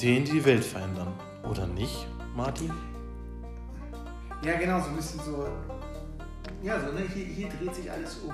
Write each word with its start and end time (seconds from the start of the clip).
Ideen, 0.00 0.24
die 0.24 0.32
die 0.32 0.44
Welt 0.46 0.64
verändern. 0.64 1.12
Oder 1.42 1.66
nicht, 1.66 2.06
Martin? 2.34 2.72
Ja, 4.42 4.56
genau, 4.56 4.80
so 4.80 4.86
ein 4.88 4.96
bisschen 4.96 5.20
so. 5.20 5.46
Ja, 6.62 6.80
so, 6.80 6.90
ne? 6.92 7.02
hier, 7.12 7.26
hier 7.26 7.48
dreht 7.50 7.74
sich 7.74 7.90
alles 7.90 8.16
um 8.20 8.32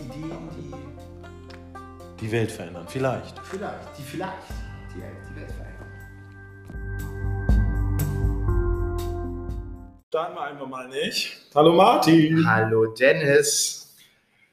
Ideen, 0.00 0.32
die 0.56 0.74
Die 2.20 2.32
Welt 2.32 2.50
verändern, 2.50 2.86
vielleicht. 2.88 3.38
vielleicht, 3.44 3.96
die 3.96 4.02
vielleicht 4.02 4.32
die, 4.92 5.02
die 5.30 5.36
Welt 5.40 5.52
verändern. 5.52 5.86
Dann 10.10 10.36
einmal 10.36 10.66
mal 10.66 10.88
nicht. 10.88 11.36
Hallo 11.54 11.72
Martin. 11.72 12.44
Hallo 12.44 12.86
Dennis. 12.86 13.94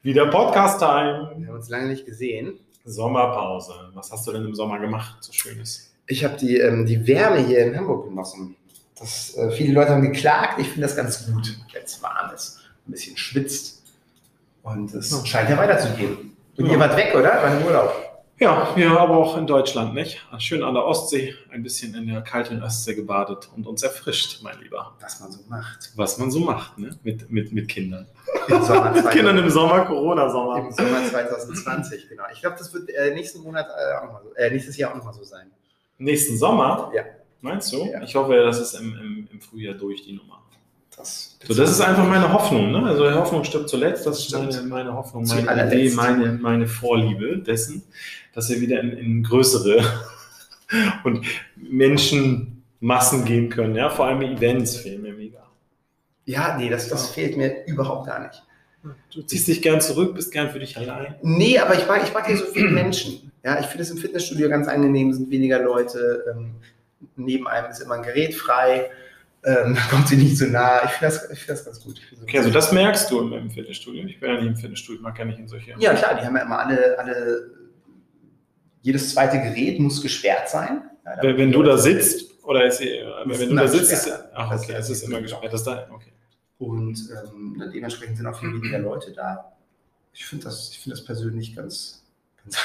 Wieder 0.02 0.30
Podcast-Time. 0.30 1.32
Wir 1.36 1.48
haben 1.48 1.56
uns 1.56 1.68
lange 1.68 1.88
nicht 1.88 2.06
gesehen. 2.06 2.60
Sommerpause. 2.84 3.90
Was 3.94 4.12
hast 4.12 4.24
du 4.28 4.32
denn 4.32 4.44
im 4.44 4.54
Sommer 4.54 4.78
gemacht, 4.78 5.16
so 5.20 5.32
Schönes? 5.32 5.93
Ich 6.06 6.24
habe 6.24 6.36
die, 6.36 6.58
ähm, 6.58 6.86
die 6.86 7.06
Wärme 7.06 7.38
hier 7.46 7.66
in 7.66 7.76
Hamburg 7.76 8.08
genossen. 8.08 8.56
Das, 8.98 9.34
äh, 9.36 9.50
viele 9.50 9.72
Leute 9.74 9.90
haben 9.90 10.02
geklagt. 10.02 10.58
Ich 10.60 10.68
finde 10.68 10.82
das 10.82 10.96
ganz 10.96 11.26
gut, 11.26 11.56
wenn 11.72 11.82
es 11.82 12.02
warm 12.02 12.32
ist. 12.34 12.60
Ein 12.86 12.92
bisschen 12.92 13.16
schwitzt. 13.16 13.82
Und 14.62 14.94
es 14.94 15.10
Ja. 15.10 15.24
scheint 15.26 15.50
ja 15.50 15.56
weiterzugehen. 15.56 16.36
Und 16.56 16.66
Ja. 16.66 16.72
ihr 16.72 16.78
wart 16.78 16.96
weg, 16.96 17.14
oder? 17.14 17.42
War 17.42 17.58
im 17.58 17.66
Urlaub. 17.66 17.92
Ja, 18.40 18.72
wir 18.74 18.90
aber 18.98 19.16
auch 19.16 19.36
in 19.38 19.46
Deutschland, 19.46 19.94
nicht? 19.94 20.20
Schön 20.38 20.62
an 20.64 20.74
der 20.74 20.84
Ostsee, 20.84 21.34
ein 21.52 21.62
bisschen 21.62 21.94
in 21.94 22.08
der 22.08 22.20
kalten 22.22 22.60
Ostsee 22.62 22.94
gebadet 22.94 23.48
und 23.54 23.64
uns 23.66 23.82
erfrischt, 23.84 24.42
mein 24.42 24.58
Lieber. 24.60 24.92
Was 25.00 25.20
man 25.20 25.30
so 25.30 25.38
macht. 25.48 25.92
Was 25.94 26.18
man 26.18 26.30
so 26.32 26.40
macht, 26.40 26.76
ne? 26.76 26.90
Mit, 27.04 27.30
mit, 27.30 27.52
mit 27.52 27.68
Kindern. 27.68 28.06
Mit 28.48 28.58
Kindern 29.10 29.36
2000, 29.36 29.38
im 29.38 29.50
Sommer, 29.50 29.80
Corona-Sommer. 29.86 30.58
im 30.58 30.72
Sommer 30.72 31.04
2020, 31.08 32.08
genau. 32.08 32.24
Ich 32.32 32.40
glaube, 32.40 32.56
das 32.58 32.72
wird 32.74 32.90
äh, 32.90 33.14
nächsten 33.14 33.40
Monat 33.40 33.66
äh, 33.68 34.04
auch 34.04 34.12
mal 34.12 34.20
so, 34.24 34.34
äh, 34.34 34.50
nächstes 34.50 34.76
Jahr 34.76 34.90
auch 34.90 34.96
nochmal 34.96 35.14
so 35.14 35.22
sein. 35.22 35.46
Nächsten 35.98 36.36
Sommer? 36.36 36.90
Ja. 36.94 37.02
Meinst 37.40 37.72
du? 37.72 37.84
Ja. 37.84 38.02
Ich 38.02 38.14
hoffe, 38.14 38.34
das 38.36 38.60
ist 38.60 38.74
im, 38.74 38.96
im, 38.98 39.28
im 39.30 39.40
Frühjahr 39.40 39.74
durch, 39.74 40.02
die 40.02 40.12
Nummer. 40.12 40.40
Das, 40.96 41.36
So, 41.46 41.54
das 41.54 41.72
ist 41.72 41.80
einfach 41.80 42.06
meine 42.06 42.32
Hoffnung, 42.32 42.70
ne? 42.70 42.86
Also 42.86 43.12
Hoffnung 43.14 43.42
stirbt 43.42 43.68
zuletzt, 43.68 44.06
das 44.06 44.20
ist 44.20 44.32
meine, 44.32 44.62
meine 44.62 44.94
Hoffnung, 44.94 45.26
meine. 45.26 45.66
Idee, 45.66 45.90
meine, 45.90 46.32
meine 46.32 46.66
Vorliebe 46.68 47.38
dessen, 47.38 47.82
dass 48.32 48.48
wir 48.48 48.60
wieder 48.60 48.80
in, 48.80 48.92
in 48.92 49.22
größere 49.24 49.82
und 51.04 51.26
Menschenmassen 51.56 53.24
gehen 53.24 53.48
können, 53.48 53.74
ja, 53.74 53.90
vor 53.90 54.06
allem 54.06 54.22
Events 54.22 54.76
fehlen 54.76 55.02
mir 55.02 55.14
mega. 55.14 55.42
ja, 56.26 56.56
nee, 56.56 56.68
das, 56.68 56.88
das 56.88 57.10
fehlt 57.10 57.36
mir 57.36 57.64
überhaupt 57.66 58.06
gar 58.06 58.20
nicht. 58.20 58.43
Du 59.12 59.22
ziehst 59.22 59.48
dich 59.48 59.62
gern 59.62 59.80
zurück, 59.80 60.14
bist 60.14 60.32
gern 60.32 60.50
für 60.50 60.58
dich 60.58 60.76
allein. 60.76 61.14
Nee, 61.22 61.58
aber 61.58 61.74
ich 61.74 61.86
mag, 61.86 62.02
ich 62.04 62.12
mag 62.12 62.26
hier 62.26 62.36
so 62.36 62.44
viele 62.46 62.70
Menschen. 62.70 63.30
Ja, 63.44 63.58
ich 63.60 63.66
finde 63.66 63.82
es 63.82 63.90
im 63.90 63.98
Fitnessstudio 63.98 64.48
ganz 64.48 64.68
angenehm, 64.68 65.12
sind 65.12 65.30
weniger 65.30 65.62
Leute. 65.62 66.24
Ähm, 66.34 66.54
neben 67.16 67.46
einem 67.46 67.70
ist 67.70 67.80
immer 67.80 67.94
ein 67.96 68.02
Gerät 68.02 68.34
frei. 68.34 68.90
Ähm, 69.44 69.76
kommt 69.90 70.08
sie 70.08 70.16
nicht 70.16 70.38
so 70.38 70.46
nah. 70.46 70.82
Ich 70.84 70.90
finde 70.92 71.14
das, 71.14 71.30
ich 71.30 71.38
find 71.38 71.50
das 71.50 71.64
ganz 71.64 71.80
gut. 71.82 72.00
So- 72.16 72.22
Okay, 72.22 72.38
also 72.38 72.50
das 72.50 72.72
merkst 72.72 73.10
du 73.10 73.20
im, 73.34 73.50
Fitnessstudio. 73.50 74.04
Ich 74.06 74.18
bin 74.18 74.30
ja 74.30 74.36
nicht 74.36 74.46
im 74.48 74.56
Fitnessstudio, 74.56 74.96
ich 75.00 75.02
mag 75.02 75.18
ja 75.18 75.24
nicht 75.26 75.38
in 75.38 75.46
solche. 75.48 75.74
Ja, 75.78 75.92
klar, 75.94 76.14
die 76.18 76.24
haben 76.26 76.36
ja 76.36 76.42
immer 76.42 76.58
alle, 76.58 76.98
alle, 76.98 77.50
jedes 78.82 79.12
zweite 79.12 79.38
Gerät 79.38 79.78
muss 79.80 80.00
gesperrt 80.02 80.48
sein. 80.48 80.82
Ja, 81.04 81.22
Wenn, 81.22 81.36
wenn 81.36 81.52
du 81.52 81.62
da 81.62 81.76
sitzt, 81.76 82.42
oder 82.44 82.64
ist 82.66 82.78
sie, 82.78 82.88
wenn 83.26 83.30
ist 83.30 83.40
du 83.42 83.46
da 83.46 83.50
immer 83.62 83.68
sitzt, 83.68 83.92
ist, 83.92 84.10
ach 84.34 84.50
Das- 84.50 84.62
okay, 84.62 84.72
es 84.78 84.88
ist 84.90 84.96
ist 84.98 85.02
immer 85.04 85.16
genau. 85.20 85.22
gesperrt. 85.40 85.52
Das 85.52 85.64
da, 85.64 85.86
okay. 85.92 86.12
Und 86.58 86.98
ähm, 87.10 87.62
dementsprechend 87.72 88.16
sind 88.16 88.26
auch 88.26 88.38
viel 88.38 88.52
weniger 88.52 88.78
Leute 88.78 89.12
da. 89.12 89.52
Ich 90.12 90.24
finde 90.24 90.44
das, 90.44 90.70
ich 90.70 90.78
find 90.78 90.92
das 90.92 91.04
persönlich 91.04 91.54
ganz, 91.56 92.02
ganz 92.42 92.56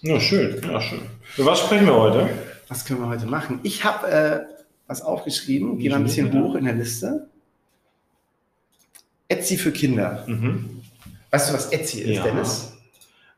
Ja, 0.00 0.18
schön, 0.20 0.60
ja, 0.62 0.80
schön. 0.80 1.00
Für 1.22 1.46
was 1.46 1.60
sprechen 1.60 1.86
wir 1.86 1.94
heute? 1.94 2.28
Was 2.68 2.84
können 2.84 3.00
wir 3.00 3.08
heute 3.08 3.26
machen? 3.26 3.60
Ich 3.62 3.84
habe 3.84 4.08
äh, 4.10 4.40
was 4.88 5.00
aufgeschrieben, 5.02 5.78
gehe 5.78 5.90
mal 5.90 5.96
ein 5.96 6.04
bisschen 6.04 6.32
Ja. 6.32 6.40
hoch 6.40 6.54
in 6.56 6.64
der 6.64 6.74
Liste. 6.74 7.28
Etsy 9.28 9.56
für 9.56 9.72
Kinder. 9.72 10.24
Mhm. 10.26 10.82
Weißt 11.30 11.48
du, 11.50 11.54
was 11.54 11.70
Etsy 11.72 12.00
ist, 12.00 12.16
Ja. 12.16 12.22
Dennis? 12.24 12.72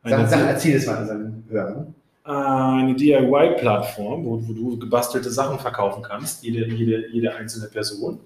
Sag, 0.03 0.29
sag, 0.29 0.41
erzähl 0.49 0.77
es 0.77 0.87
mal 0.87 1.01
unseren 1.03 1.45
Hörern. 1.49 1.95
eine 2.25 2.95
DIY-Plattform, 2.95 4.25
wo, 4.25 4.43
wo 4.47 4.53
du 4.53 4.79
gebastelte 4.79 5.31
Sachen 5.31 5.59
verkaufen 5.59 6.03
kannst, 6.03 6.43
jede, 6.43 6.67
jede, 6.67 7.09
jede 7.11 7.35
einzelne 7.35 7.69
Person. 7.69 8.21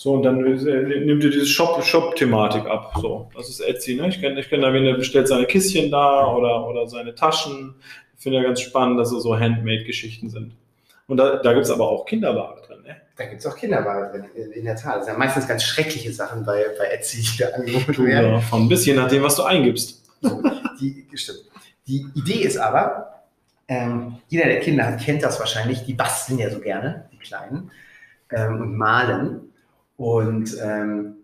So, 0.00 0.12
und 0.12 0.22
dann 0.22 0.46
äh, 0.46 1.00
nimmt 1.00 1.24
dir 1.24 1.30
diese 1.30 1.44
Shop- 1.44 1.82
Shop-Thematik 1.82 2.66
ab. 2.66 2.92
So, 3.00 3.28
das 3.36 3.48
ist 3.48 3.58
Etsy, 3.58 3.96
ne? 3.96 4.06
Ich 4.06 4.20
kenne 4.20 4.38
ich 4.38 4.48
kenn 4.48 4.60
da, 4.60 4.72
wen 4.72 4.84
der 4.84 4.94
bestellt 4.94 5.26
seine 5.26 5.44
Kistchen 5.44 5.90
da 5.90 6.32
oder, 6.32 6.68
oder 6.68 6.86
seine 6.86 7.16
Taschen. 7.16 7.74
Ich 8.16 8.22
finde 8.22 8.38
ja 8.38 8.44
ganz 8.44 8.60
spannend, 8.60 9.00
dass 9.00 9.10
es 9.10 9.24
so 9.24 9.36
Handmade-Geschichten 9.36 10.30
sind. 10.30 10.52
Und 11.08 11.16
da, 11.16 11.38
da 11.38 11.52
gibt 11.52 11.64
es 11.64 11.70
aber 11.72 11.88
auch 11.88 12.06
Kinderware 12.06 12.62
drin, 12.64 12.82
ne? 12.86 12.96
Da 13.16 13.24
gibt 13.24 13.40
es 13.40 13.46
auch 13.46 13.56
Kinderware 13.56 14.12
drin, 14.12 14.26
in, 14.36 14.52
in 14.52 14.64
der 14.66 14.76
Tat. 14.76 14.98
Das 14.98 15.06
sind 15.06 15.14
ja 15.14 15.18
meistens 15.18 15.48
ganz 15.48 15.64
schreckliche 15.64 16.12
Sachen 16.12 16.46
bei, 16.46 16.66
bei 16.78 16.84
Etsy, 16.84 17.20
die 17.20 17.38
da 17.42 17.48
angeboten 17.48 18.06
werden. 18.06 18.34
Oder 18.34 18.40
von 18.40 18.68
bis, 18.68 18.86
je 18.86 18.94
nachdem, 18.94 19.24
was 19.24 19.34
du 19.34 19.42
eingibst. 19.42 20.04
So, 20.22 20.40
die, 20.80 21.08
stimmt. 21.14 21.40
Die 21.88 22.06
Idee 22.14 22.42
ist 22.44 22.56
aber, 22.56 23.24
ähm, 23.66 24.18
jeder, 24.28 24.44
der 24.44 24.60
Kinder 24.60 24.86
hat, 24.86 25.00
kennt 25.00 25.24
das 25.24 25.40
wahrscheinlich. 25.40 25.82
Die 25.86 25.94
basteln 25.94 26.38
ja 26.38 26.50
so 26.50 26.60
gerne, 26.60 27.08
die 27.12 27.18
Kleinen, 27.18 27.72
ähm, 28.30 28.60
und 28.60 28.76
malen. 28.76 29.40
Und 29.98 30.56
ähm, 30.62 31.16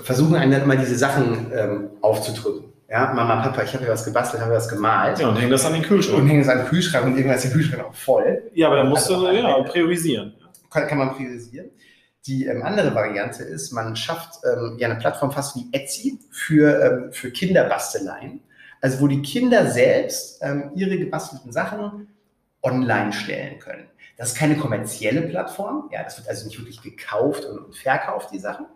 versuchen 0.00 0.34
einem 0.34 0.50
dann 0.52 0.62
immer 0.62 0.76
diese 0.76 0.96
Sachen 0.96 1.52
ähm, 1.54 1.90
aufzudrücken. 2.00 2.72
Ja, 2.88 3.12
Mama, 3.12 3.42
Papa, 3.42 3.62
ich 3.62 3.72
habe 3.74 3.84
hier 3.84 3.92
was 3.92 4.04
gebastelt, 4.04 4.42
habe 4.42 4.54
was 4.54 4.68
gemalt. 4.68 5.18
Ja, 5.18 5.28
und 5.28 5.36
häng 5.36 5.50
das 5.50 5.64
an 5.64 5.72
den 5.72 5.82
Und 5.82 5.88
Kühlschrank. 5.88 6.28
hängen 6.28 6.40
es 6.40 6.48
an 6.48 6.58
den 6.58 6.66
Kühlschrank 6.66 7.04
und 7.04 7.16
irgendwann 7.16 7.36
ist 7.36 7.44
der 7.44 7.50
Kühlschrank 7.52 7.84
auch 7.84 7.94
voll. 7.94 8.42
Ja, 8.54 8.68
aber 8.68 8.76
dann 8.76 8.88
musst 8.88 9.08
du 9.10 9.14
Also, 9.14 9.30
ja, 9.32 9.58
äh, 9.58 9.64
priorisieren. 9.64 10.34
kann, 10.70 10.86
kann 10.88 10.98
man 10.98 11.14
priorisieren. 11.14 11.70
Die 12.26 12.46
ähm, 12.46 12.62
andere 12.62 12.94
Variante 12.94 13.42
ist, 13.42 13.72
man 13.72 13.94
schafft 13.96 14.40
ähm, 14.44 14.76
ja 14.78 14.88
eine 14.88 14.98
Plattform 14.98 15.30
fast 15.30 15.56
wie 15.56 15.68
Etsy 15.72 16.18
für, 16.30 16.80
ähm, 16.82 17.12
für 17.12 17.30
Kinderbasteleien. 17.30 18.40
Also 18.80 19.00
wo 19.00 19.08
die 19.08 19.22
Kinder 19.22 19.66
selbst 19.66 20.40
ähm, 20.42 20.70
ihre 20.74 20.96
gebastelten 20.96 21.52
Sachen 21.52 22.08
online 22.62 23.12
stellen 23.12 23.58
können. 23.58 23.88
Das 24.16 24.28
ist 24.28 24.38
keine 24.38 24.56
kommerzielle 24.56 25.22
Plattform. 25.22 25.90
Ja, 25.92 26.02
das 26.02 26.18
wird 26.18 26.28
also 26.28 26.46
nicht 26.46 26.58
wirklich 26.58 26.82
gekauft 26.82 27.44
und, 27.44 27.58
und 27.58 27.76
verkauft, 27.76 28.30
die 28.32 28.38
Sachen. 28.38 28.66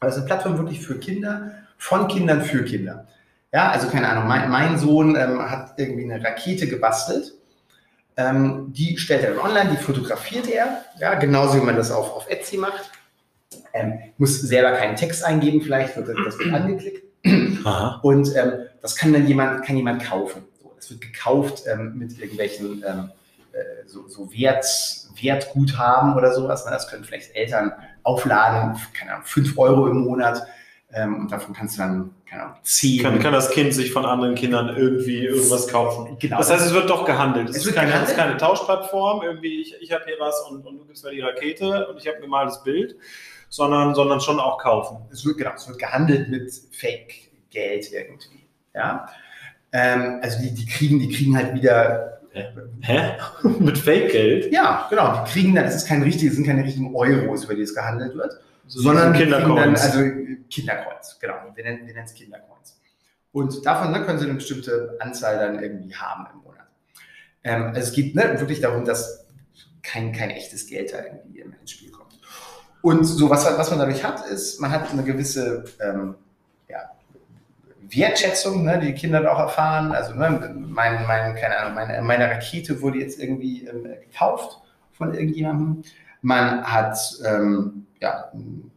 Aber 0.00 0.10
es 0.10 0.16
ist 0.16 0.22
eine 0.22 0.28
Plattform 0.28 0.58
wirklich 0.58 0.80
für 0.80 0.98
Kinder, 0.98 1.52
von 1.76 2.06
Kindern 2.08 2.42
für 2.42 2.64
Kinder. 2.64 3.06
Ja, 3.52 3.70
also 3.70 3.88
keine 3.88 4.08
Ahnung, 4.08 4.28
mein, 4.28 4.50
mein 4.50 4.78
Sohn 4.78 5.16
ähm, 5.16 5.50
hat 5.50 5.74
irgendwie 5.78 6.04
eine 6.04 6.22
Rakete 6.22 6.68
gebastelt 6.68 7.32
ähm, 8.18 8.72
die 8.72 8.98
stellt 8.98 9.22
er 9.22 9.34
dann 9.34 9.38
online, 9.38 9.70
die 9.70 9.76
fotografiert 9.76 10.48
er, 10.48 10.84
ja, 10.98 11.14
genauso 11.14 11.54
wie 11.54 11.64
man 11.64 11.76
das 11.76 11.92
auf, 11.92 12.12
auf 12.12 12.28
Etsy 12.28 12.58
macht. 12.58 12.90
Ähm, 13.72 14.00
muss 14.18 14.40
selber 14.40 14.72
keinen 14.72 14.96
Text 14.96 15.24
eingeben, 15.24 15.62
vielleicht 15.62 15.96
wird 15.96 16.08
das, 16.26 16.36
wird 16.36 16.52
angeklickt. 16.52 17.04
Aha. 17.64 18.00
Und 18.02 18.34
ähm, 18.34 18.52
das 18.82 18.96
kann 18.96 19.12
dann 19.12 19.26
jemand, 19.28 19.64
kann 19.64 19.76
jemand 19.76 20.02
kaufen. 20.02 20.42
So, 20.60 20.72
das 20.74 20.90
wird 20.90 21.00
gekauft 21.00 21.62
ähm, 21.72 21.96
mit 21.96 22.18
irgendwelchen 22.18 22.82
ähm, 22.84 22.98
äh, 22.98 23.02
so, 23.86 24.08
so 24.08 24.32
Wert, 24.32 24.66
Wertguthaben 25.20 26.14
oder 26.14 26.32
sowas. 26.32 26.64
Ne? 26.64 26.70
Das 26.70 26.88
können 26.88 27.04
vielleicht 27.04 27.34
Eltern 27.34 27.72
aufladen, 28.02 28.80
keine 28.92 29.12
Ahnung, 29.12 29.24
5 29.24 29.58
Euro 29.58 29.88
im 29.88 30.04
Monat. 30.04 30.42
Ähm, 30.90 31.20
und 31.20 31.32
davon 31.32 31.54
kannst 31.54 31.76
du 31.76 31.82
dann, 31.82 32.14
keine 32.28 32.44
Ahnung, 32.44 32.56
10. 32.62 33.02
Kann, 33.02 33.18
kann 33.18 33.32
das 33.34 33.50
Kind 33.50 33.74
sich 33.74 33.92
von 33.92 34.06
anderen 34.06 34.34
Kindern 34.34 34.74
irgendwie 34.74 35.26
irgendwas 35.26 35.68
kaufen? 35.68 36.16
Genau. 36.18 36.38
Das 36.38 36.50
heißt, 36.50 36.64
es 36.64 36.72
wird 36.72 36.88
doch 36.88 37.04
gehandelt. 37.04 37.50
Es, 37.50 37.56
Es 37.56 37.66
ist 37.66 37.74
keine, 37.74 37.88
gehandelt. 37.88 38.10
ist 38.10 38.16
keine 38.16 38.36
Tauschplattform, 38.38 39.22
irgendwie 39.22 39.60
ich, 39.60 39.74
ich 39.80 39.92
habe 39.92 40.04
hier 40.06 40.16
was 40.18 40.40
und, 40.48 40.66
und 40.66 40.78
du 40.78 40.84
gibst 40.86 41.04
mir 41.04 41.10
die 41.10 41.20
Rakete 41.20 41.88
und 41.88 41.98
ich 41.98 42.06
habe 42.06 42.16
ein 42.16 42.22
gemaltes 42.22 42.62
Bild, 42.62 42.96
sondern, 43.50 43.94
sondern 43.94 44.20
schon 44.20 44.40
auch 44.40 44.58
kaufen. 44.58 44.98
es 45.12 45.26
wird, 45.26 45.36
genau, 45.36 45.52
es 45.54 45.68
wird 45.68 45.78
gehandelt 45.78 46.30
mit 46.30 46.50
Fake-Geld 46.72 47.92
irgendwie. 47.92 48.46
Ja? 48.74 49.08
Ähm, 49.72 50.20
also 50.22 50.40
die, 50.40 50.54
die, 50.54 50.66
kriegen, 50.66 50.98
die 50.98 51.10
kriegen 51.10 51.36
halt 51.36 51.52
wieder, 51.54 52.17
Hä? 52.32 53.16
Mit 53.58 53.78
Fake-Geld? 53.78 54.52
ja, 54.52 54.86
genau, 54.90 55.24
die 55.24 55.32
kriegen 55.32 55.54
dann, 55.54 55.64
das 55.64 55.76
ist 55.76 55.88
kein 55.88 56.02
richtiges, 56.02 56.36
sind 56.36 56.46
keine 56.46 56.64
richtigen 56.64 56.94
Euros, 56.94 57.44
über 57.44 57.54
die 57.54 57.62
es 57.62 57.74
gehandelt 57.74 58.14
wird, 58.14 58.32
sondern 58.66 59.12
kriegen 59.12 59.30
dann, 59.30 59.44
Kindercoins. 59.44 59.82
also 59.82 60.00
äh, 60.00 60.38
Kindercoins, 60.50 61.18
genau, 61.20 61.34
wir 61.54 61.64
nennen 61.64 61.86
wir 61.86 61.94
nennen 61.94 62.06
es 62.06 62.14
Kindercoins. 62.14 62.78
Und 63.32 63.64
davon 63.64 63.92
ne, 63.92 64.04
können 64.04 64.18
sie 64.18 64.24
eine 64.24 64.34
bestimmte 64.34 64.96
Anzahl 65.00 65.38
dann 65.38 65.62
irgendwie 65.62 65.94
haben 65.94 66.26
im 66.32 66.40
Monat. 66.42 66.66
Ähm, 67.44 67.66
also 67.66 67.80
es 67.80 67.92
geht 67.92 68.14
ne, 68.14 68.38
wirklich 68.38 68.60
darum, 68.60 68.84
dass 68.84 69.26
kein, 69.82 70.12
kein 70.12 70.30
echtes 70.30 70.66
Geld 70.66 70.92
da 70.92 71.04
irgendwie 71.04 71.40
ins 71.40 71.70
Spiel 71.70 71.90
kommt. 71.90 72.18
Und 72.82 73.04
so, 73.04 73.28
was, 73.28 73.44
was 73.44 73.70
man 73.70 73.78
dadurch 73.78 74.04
hat, 74.04 74.26
ist, 74.26 74.60
man 74.60 74.70
hat 74.70 74.90
eine 74.90 75.02
gewisse 75.02 75.64
ähm, 75.80 76.14
Wertschätzung, 77.90 78.64
ne, 78.64 78.78
die 78.78 78.94
Kinder 78.94 79.30
auch 79.32 79.38
erfahren. 79.38 79.92
Also 79.92 80.14
ne, 80.14 80.54
mein, 80.58 81.06
mein, 81.06 81.34
keine 81.34 81.58
Ahnung, 81.58 81.74
meine, 81.74 82.02
meine 82.02 82.30
Rakete 82.30 82.82
wurde 82.82 82.98
jetzt 82.98 83.20
irgendwie 83.20 83.66
ähm, 83.66 83.84
gekauft 83.84 84.60
von 84.92 85.14
irgendjemandem. 85.14 85.82
Man 86.20 86.64
hat 86.64 86.98
ähm, 87.24 87.86
ja, 88.00 88.30
ein, 88.34 88.70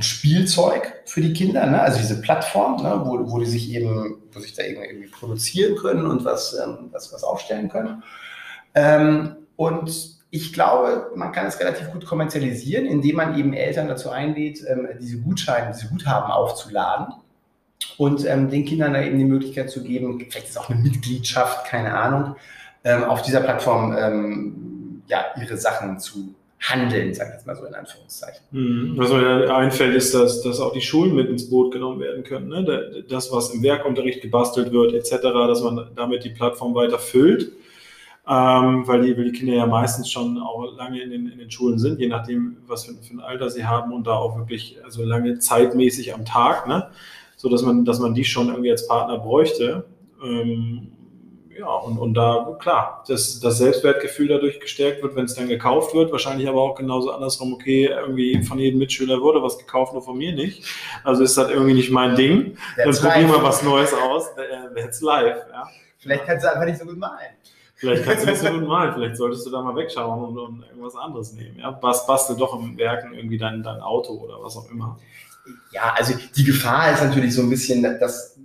Spielzeug 0.00 1.02
für 1.06 1.22
die 1.22 1.32
Kinder, 1.32 1.64
ne? 1.64 1.80
also 1.80 1.98
diese 1.98 2.20
Plattform, 2.20 2.82
ne? 2.82 3.00
wo, 3.02 3.30
wo 3.30 3.38
die 3.38 3.46
sich 3.46 3.72
eben, 3.72 4.20
wo 4.30 4.38
sich 4.38 4.52
da 4.52 4.62
irgendwie 4.62 5.08
produzieren 5.08 5.74
können 5.76 6.04
und 6.04 6.22
was, 6.26 6.52
ähm, 6.52 6.90
was, 6.90 7.10
was 7.14 7.24
aufstellen 7.24 7.70
können. 7.70 8.02
Ähm, 8.74 9.36
und 9.56 10.18
ich 10.28 10.52
glaube, 10.52 11.10
man 11.14 11.32
kann 11.32 11.46
es 11.46 11.58
relativ 11.58 11.90
gut 11.90 12.04
kommerzialisieren, 12.04 12.84
indem 12.84 13.16
man 13.16 13.38
eben 13.38 13.54
Eltern 13.54 13.88
dazu 13.88 14.10
einlädt, 14.10 14.60
ähm, 14.68 14.86
diese 15.00 15.18
Gutscheine, 15.20 15.72
diese 15.72 15.88
Guthaben 15.88 16.30
aufzuladen 16.30 17.14
und 18.00 18.24
ähm, 18.24 18.48
den 18.48 18.64
Kindern 18.64 18.94
da 18.94 19.02
eben 19.02 19.18
die 19.18 19.26
Möglichkeit 19.26 19.68
zu 19.68 19.84
geben, 19.84 20.18
vielleicht 20.30 20.48
ist 20.48 20.58
auch 20.58 20.70
eine 20.70 20.80
Mitgliedschaft, 20.80 21.66
keine 21.66 21.94
Ahnung, 21.94 22.34
ähm, 22.82 23.04
auf 23.04 23.20
dieser 23.20 23.40
Plattform 23.40 23.94
ähm, 23.94 25.02
ja, 25.06 25.26
ihre 25.38 25.58
Sachen 25.58 25.98
zu 25.98 26.34
handeln, 26.60 27.12
sag 27.12 27.28
ich 27.28 27.34
jetzt 27.34 27.46
mal 27.46 27.54
so 27.54 27.66
in 27.66 27.74
Anführungszeichen. 27.74 28.42
Mhm. 28.52 28.94
Was 28.96 29.10
mir 29.10 29.54
einfällt, 29.54 29.94
ist, 29.94 30.14
dass, 30.14 30.40
dass 30.40 30.60
auch 30.60 30.72
die 30.72 30.80
Schulen 30.80 31.14
mit 31.14 31.28
ins 31.28 31.50
Boot 31.50 31.74
genommen 31.74 32.00
werden 32.00 32.24
können. 32.24 32.48
Ne? 32.48 33.04
Das, 33.10 33.30
was 33.32 33.50
im 33.50 33.62
Werkunterricht 33.62 34.22
gebastelt 34.22 34.72
wird, 34.72 34.94
etc., 34.94 35.20
dass 35.20 35.60
man 35.60 35.90
damit 35.94 36.24
die 36.24 36.30
Plattform 36.30 36.74
weiter 36.74 36.98
füllt 36.98 37.52
ähm, 38.30 38.86
weil, 38.86 39.02
die, 39.02 39.16
weil 39.16 39.24
die 39.24 39.32
Kinder 39.32 39.54
ja 39.54 39.66
meistens 39.66 40.10
schon 40.10 40.38
auch 40.38 40.76
lange 40.76 41.02
in 41.02 41.10
den, 41.10 41.26
in 41.28 41.38
den 41.38 41.50
Schulen 41.50 41.78
sind, 41.78 41.98
je 41.98 42.06
nachdem, 42.06 42.58
was 42.66 42.84
für, 42.84 42.94
für, 42.94 43.14
ein 43.14 43.20
Alter 43.20 43.50
sie 43.50 43.64
haben 43.64 43.92
und 43.92 44.06
da 44.06 44.12
auch 44.12 44.38
wirklich 44.38 44.78
also 44.84 45.02
lange 45.04 45.38
zeitmäßig 45.38 46.14
am 46.14 46.24
Tag, 46.24 46.68
ne? 46.68 46.90
So 47.40 47.48
dass 47.48 47.62
man, 47.62 47.86
dass 47.86 47.98
man 47.98 48.12
die 48.12 48.24
schon 48.24 48.48
irgendwie 48.48 48.70
als 48.70 48.86
Partner 48.86 49.16
bräuchte. 49.16 49.86
Ähm, 50.22 50.92
ja, 51.58 51.66
und, 51.66 51.96
und 51.96 52.12
da, 52.12 52.58
klar, 52.60 53.02
dass 53.08 53.40
das 53.40 53.56
Selbstwertgefühl 53.56 54.28
dadurch 54.28 54.60
gestärkt 54.60 55.02
wird, 55.02 55.16
wenn 55.16 55.24
es 55.24 55.36
dann 55.36 55.48
gekauft 55.48 55.94
wird. 55.94 56.12
Wahrscheinlich 56.12 56.46
aber 56.48 56.60
auch 56.60 56.74
genauso 56.74 57.12
andersrum, 57.12 57.54
okay, 57.54 57.86
irgendwie 57.86 58.42
von 58.42 58.58
jedem 58.58 58.78
Mitschüler 58.78 59.22
wurde 59.22 59.42
was 59.42 59.56
gekauft, 59.56 59.94
nur 59.94 60.02
von 60.02 60.18
mir 60.18 60.34
nicht. 60.34 60.64
Also 61.02 61.22
ist 61.22 61.38
das 61.38 61.48
irgendwie 61.48 61.72
nicht 61.72 61.90
mein 61.90 62.14
Ding. 62.14 62.58
That's 62.76 63.00
dann 63.00 63.10
probieren 63.10 63.32
wir 63.32 63.42
was 63.42 63.62
Neues 63.62 63.94
aus. 63.94 64.26
That's 64.74 65.00
live, 65.00 65.38
ja. 65.50 65.66
Vielleicht 65.96 66.26
kannst 66.26 66.44
du 66.44 66.52
einfach 66.52 66.66
nicht 66.66 66.78
so 66.78 66.84
gut 66.84 66.98
malen. 66.98 67.36
Vielleicht 67.76 68.04
kannst 68.04 68.26
du 68.26 68.30
nicht 68.30 68.40
so 68.40 68.50
gut 68.50 68.68
malen, 68.68 68.92
vielleicht 68.92 69.16
solltest 69.16 69.46
du 69.46 69.50
da 69.50 69.62
mal 69.62 69.74
wegschauen 69.74 70.28
und, 70.28 70.38
und 70.38 70.62
irgendwas 70.64 70.94
anderes 70.94 71.32
nehmen. 71.32 71.58
Ja? 71.58 71.70
Bast, 71.70 72.06
bastel 72.06 72.36
doch 72.36 72.52
im 72.60 72.76
Werken 72.76 73.14
irgendwie 73.14 73.38
dein, 73.38 73.62
dein 73.62 73.80
Auto 73.80 74.12
oder 74.12 74.42
was 74.42 74.58
auch 74.58 74.70
immer. 74.70 74.98
Ja, 75.72 75.94
also 75.96 76.14
die 76.36 76.44
Gefahr 76.44 76.92
ist 76.92 77.02
natürlich 77.02 77.34
so 77.34 77.42
ein 77.42 77.50
bisschen, 77.50 77.82
dass 77.82 78.38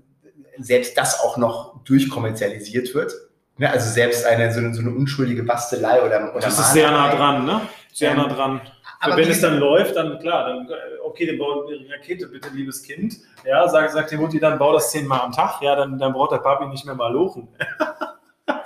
selbst 0.58 0.98
das 0.98 1.20
auch 1.20 1.38
noch 1.38 1.84
durchkommerzialisiert 1.84 2.94
wird. 2.94 3.14
Ja, 3.58 3.72
also 3.72 3.90
selbst 3.90 4.26
eine 4.26 4.52
so, 4.54 4.60
eine 4.60 4.74
so, 4.74 4.82
eine 4.82 4.92
unschuldige 4.92 5.44
Bastelei 5.44 6.02
oder, 6.02 6.32
oder 6.36 6.42
Das 6.42 6.60
ist 6.60 6.74
sehr 6.74 6.92
nah 6.92 7.16
dran, 7.16 7.46
ne? 7.46 7.62
Sehr 7.94 8.12
ähm, 8.12 8.18
nah 8.18 8.28
dran. 8.28 8.62
Aber 9.00 9.18
wenn 9.18 9.30
es 9.30 9.40
dann 9.42 9.60
läuft, 9.60 9.96
dann 9.96 10.20
klar, 10.20 10.48
dann 10.48 10.68
okay, 11.04 11.26
dann 11.28 11.38
baut 11.38 11.68
eine 11.70 11.90
Rakete 11.90 12.28
bitte, 12.28 12.50
liebes 12.50 12.84
Kind. 12.84 13.16
Ja, 13.46 13.68
sagt, 13.68 13.92
sagt 13.94 14.12
die 14.12 14.18
Mutti, 14.18 14.40
dann 14.40 14.58
bau 14.58 14.74
das 14.74 14.92
zehnmal 14.92 15.22
am 15.22 15.32
Tag. 15.32 15.62
Ja, 15.62 15.76
dann, 15.76 15.98
dann 15.98 16.12
braucht 16.14 16.32
der 16.32 16.40
Papi 16.40 16.68
nicht 16.68 16.86
mehr 16.86 16.96
mal 16.96 17.12
lochen. 17.12 17.48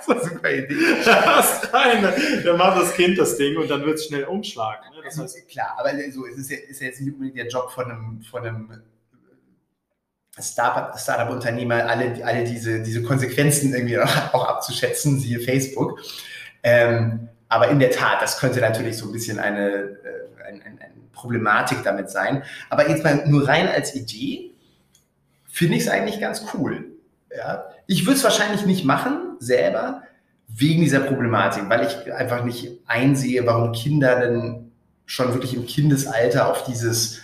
Das 0.06 0.16
ist 0.16 0.22
eine 0.22 0.34
super 0.34 0.50
Idee. 0.50 0.76
Das 1.04 1.74
eine. 1.74 2.14
Dann 2.44 2.56
macht 2.56 2.80
das 2.80 2.94
Kind 2.94 3.18
das 3.18 3.36
Ding 3.36 3.56
und 3.56 3.70
dann 3.70 3.84
wird 3.84 3.96
es 3.96 4.06
schnell 4.06 4.24
umschlagen. 4.24 4.84
Ne? 4.94 5.02
Das 5.04 5.18
heißt, 5.18 5.48
klar, 5.48 5.76
aber 5.78 5.90
so, 6.10 6.26
es 6.26 6.38
ist 6.38 6.50
ja, 6.50 6.56
ist 6.68 6.80
ja 6.80 6.86
jetzt 6.88 7.00
nicht 7.00 7.12
unbedingt 7.12 7.36
der 7.36 7.48
Job 7.48 7.70
von 7.70 7.90
einem, 7.90 8.22
von 8.22 8.46
einem 8.46 8.70
äh, 8.70 10.42
Startup-Unternehmer, 10.42 11.86
alle, 11.86 12.24
alle 12.24 12.44
diese, 12.44 12.82
diese 12.82 13.02
Konsequenzen 13.02 13.74
irgendwie 13.74 13.98
auch 14.32 14.46
abzuschätzen, 14.46 15.18
siehe 15.18 15.40
Facebook. 15.40 16.00
Ähm, 16.62 17.28
aber 17.48 17.68
in 17.68 17.80
der 17.80 17.90
Tat, 17.90 18.22
das 18.22 18.38
könnte 18.38 18.60
natürlich 18.60 18.96
so 18.96 19.06
ein 19.06 19.12
bisschen 19.12 19.38
eine, 19.38 19.68
äh, 19.68 20.46
eine, 20.46 20.64
eine 20.64 20.94
Problematik 21.12 21.82
damit 21.82 22.10
sein. 22.10 22.44
Aber 22.70 22.88
jetzt 22.88 23.04
mal 23.04 23.26
nur 23.28 23.46
rein 23.46 23.68
als 23.68 23.94
Idee, 23.94 24.54
finde 25.46 25.76
ich 25.76 25.82
es 25.82 25.88
eigentlich 25.88 26.20
ganz 26.20 26.46
cool. 26.54 26.90
Ja? 27.36 27.64
Ich 27.86 28.06
würde 28.06 28.16
es 28.16 28.24
wahrscheinlich 28.24 28.66
nicht 28.66 28.84
machen, 28.84 29.36
selber, 29.38 30.02
wegen 30.48 30.82
dieser 30.82 31.00
Problematik, 31.00 31.68
weil 31.68 31.86
ich 31.86 32.12
einfach 32.12 32.44
nicht 32.44 32.70
einsehe, 32.86 33.46
warum 33.46 33.72
Kinder 33.72 34.18
denn 34.18 34.72
schon 35.06 35.32
wirklich 35.32 35.54
im 35.54 35.66
Kindesalter 35.66 36.50
auf 36.50 36.64
dieses, 36.64 37.20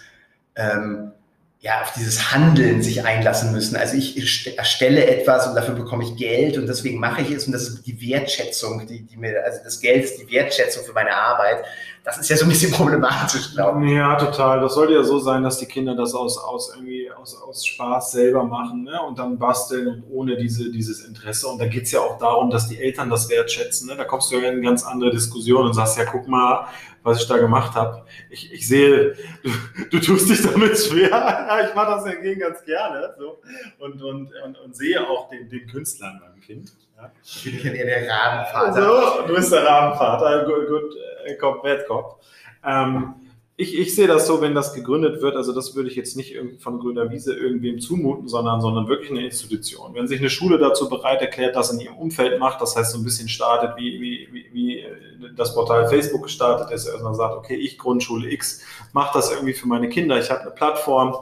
ähm, 0.55 1.13
ja, 1.61 1.83
auf 1.83 1.93
dieses 1.93 2.33
Handeln 2.33 2.83
sich 2.83 3.05
einlassen 3.05 3.53
müssen. 3.53 3.77
Also 3.77 3.97
ich 3.97 4.57
erstelle 4.57 5.07
etwas 5.07 5.49
und 5.49 5.55
dafür 5.55 5.75
bekomme 5.75 6.05
ich 6.05 6.17
Geld 6.17 6.59
und 6.59 6.67
deswegen 6.67 7.01
mache 7.01 7.23
ich 7.23 7.31
es 7.31 7.47
und 7.47 7.53
das 7.53 7.69
ist 7.69 7.87
die 7.87 8.01
Wertschätzung, 8.01 8.87
die, 8.87 9.03
die 9.03 9.17
mir, 9.17 9.43
also 9.45 9.61
das 9.65 9.81
Geld 9.81 10.05
ist 10.05 10.21
die 10.21 10.31
Wertschätzung 10.31 10.85
für 10.85 10.93
meine 10.93 11.15
Arbeit 11.15 11.65
das 12.07 12.19
ist 12.19 12.29
ja 12.29 12.37
so 12.37 12.45
ein 12.45 12.51
bisschen 12.51 12.71
problematisch, 12.71 13.53
glaube 13.53 13.85
ich. 13.85 13.91
Ja, 13.91 14.15
total. 14.15 14.61
Das 14.61 14.75
sollte 14.75 14.93
ja 14.93 15.03
so 15.03 15.19
sein, 15.19 15.43
dass 15.43 15.59
die 15.59 15.67
Kinder 15.67 15.97
das 15.97 16.15
aus, 16.15 16.39
aus, 16.39 16.73
irgendwie 16.73 17.11
aus, 17.11 17.37
aus 17.43 17.67
Spaß 17.67 18.13
selber 18.13 18.45
machen 18.45 18.85
ne? 18.85 19.03
und 19.03 19.19
dann 19.19 19.37
basteln 19.37 19.89
und 19.89 20.05
ohne 20.09 20.37
diese, 20.37 20.71
dieses 20.71 21.05
Interesse. 21.05 21.49
Und 21.49 21.61
da 21.61 21.67
geht 21.67 21.83
es 21.83 21.91
ja 21.91 21.99
auch 21.99 22.17
darum, 22.17 22.49
dass 22.49 22.69
die 22.69 22.81
Eltern 22.81 23.11
das 23.11 23.29
wertschätzen. 23.29 23.89
Ne? 23.89 23.97
Da 23.97 24.05
kommst 24.05 24.31
du 24.31 24.37
ja 24.37 24.43
in 24.43 24.55
eine 24.55 24.61
ganz 24.61 24.85
andere 24.85 25.11
Diskussion 25.11 25.67
und 25.67 25.75
sagst, 25.75 25.99
ja, 25.99 26.05
guck 26.05 26.29
mal, 26.29 26.69
was 27.03 27.23
ich 27.23 27.27
da 27.27 27.39
gemacht 27.39 27.75
habe. 27.75 28.05
Ich, 28.31 28.53
ich 28.53 28.69
sehe, 28.69 29.17
du, 29.43 29.51
du 29.91 29.99
tust 29.99 30.31
dich 30.31 30.43
damit 30.43 30.79
schwer. 30.79 31.11
Ja, 31.11 31.67
ich 31.67 31.75
mache 31.75 31.91
das 31.91 32.07
ja 32.07 32.21
gegen 32.21 32.39
ganz 32.39 32.65
gerne. 32.65 33.17
So. 33.19 33.39
Und, 33.79 34.01
und, 34.01 34.31
und, 34.45 34.59
und 34.59 34.77
sehe 34.77 35.01
auch 35.01 35.29
den, 35.29 35.49
den 35.49 35.67
Künstler 35.67 36.13
in 36.13 36.21
meinem 36.21 36.41
Kind. 36.41 36.73
Ja. 36.97 37.11
Ich 37.23 37.63
bin 37.63 37.75
ja 37.75 37.85
der 37.85 38.09
Rabenvater. 38.09 38.83
So, 38.83 39.27
du 39.27 39.35
bist 39.35 39.53
der 39.53 39.67
Rabenvater. 39.67 40.45
Gut, 40.45 40.69
gut 40.69 40.97
äh, 41.27 41.35
Cop, 41.35 41.65
Cop. 41.97 42.21
Ähm, 42.65 43.15
ich, 43.59 43.79
ich 43.79 43.95
sehe 43.95 44.07
das 44.07 44.27
so, 44.27 44.43
wenn 44.43 44.55
das 44.55 44.75
gegründet 44.75 45.23
wird, 45.23 45.35
also 45.35 45.55
das 45.55 45.75
würde 45.75 45.89
ich 45.89 45.97
jetzt 45.97 46.15
nicht 46.15 46.37
von 46.59 46.79
grüner 46.79 47.11
Wiese 47.11 47.35
irgendwem 47.35 47.81
zumuten, 47.81 48.29
sondern, 48.29 48.61
sondern 48.61 48.87
wirklich 48.87 49.11
eine 49.11 49.25
Institution. 49.25 49.95
Wenn 49.95 50.07
sich 50.07 50.21
eine 50.21 50.29
Schule 50.29 50.59
dazu 50.59 50.91
bereit 50.91 51.23
erklärt, 51.23 51.57
das 51.57 51.73
in 51.73 51.81
ihrem 51.81 51.97
Umfeld 51.97 52.39
macht, 52.39 52.61
das 52.61 52.77
heißt 52.77 52.93
so 52.93 52.99
ein 52.99 53.05
bisschen 53.05 53.31
startet, 53.31 53.79
wie, 53.79 53.99
wie, 53.99 54.29
wie, 54.31 54.47
wie 54.53 54.85
das 55.37 55.55
Portal 55.55 55.89
Facebook 55.89 56.25
gestartet 56.25 56.71
ist, 56.71 56.87
erstmal 56.87 57.15
sagt, 57.15 57.35
okay, 57.35 57.55
ich 57.55 57.79
Grundschule 57.79 58.31
X 58.31 58.61
mache 58.93 59.13
das 59.15 59.33
irgendwie 59.33 59.55
für 59.55 59.69
meine 59.69 59.89
Kinder, 59.89 60.19
ich 60.19 60.31
habe 60.31 60.43
eine 60.43 60.51
Plattform, 60.51 61.17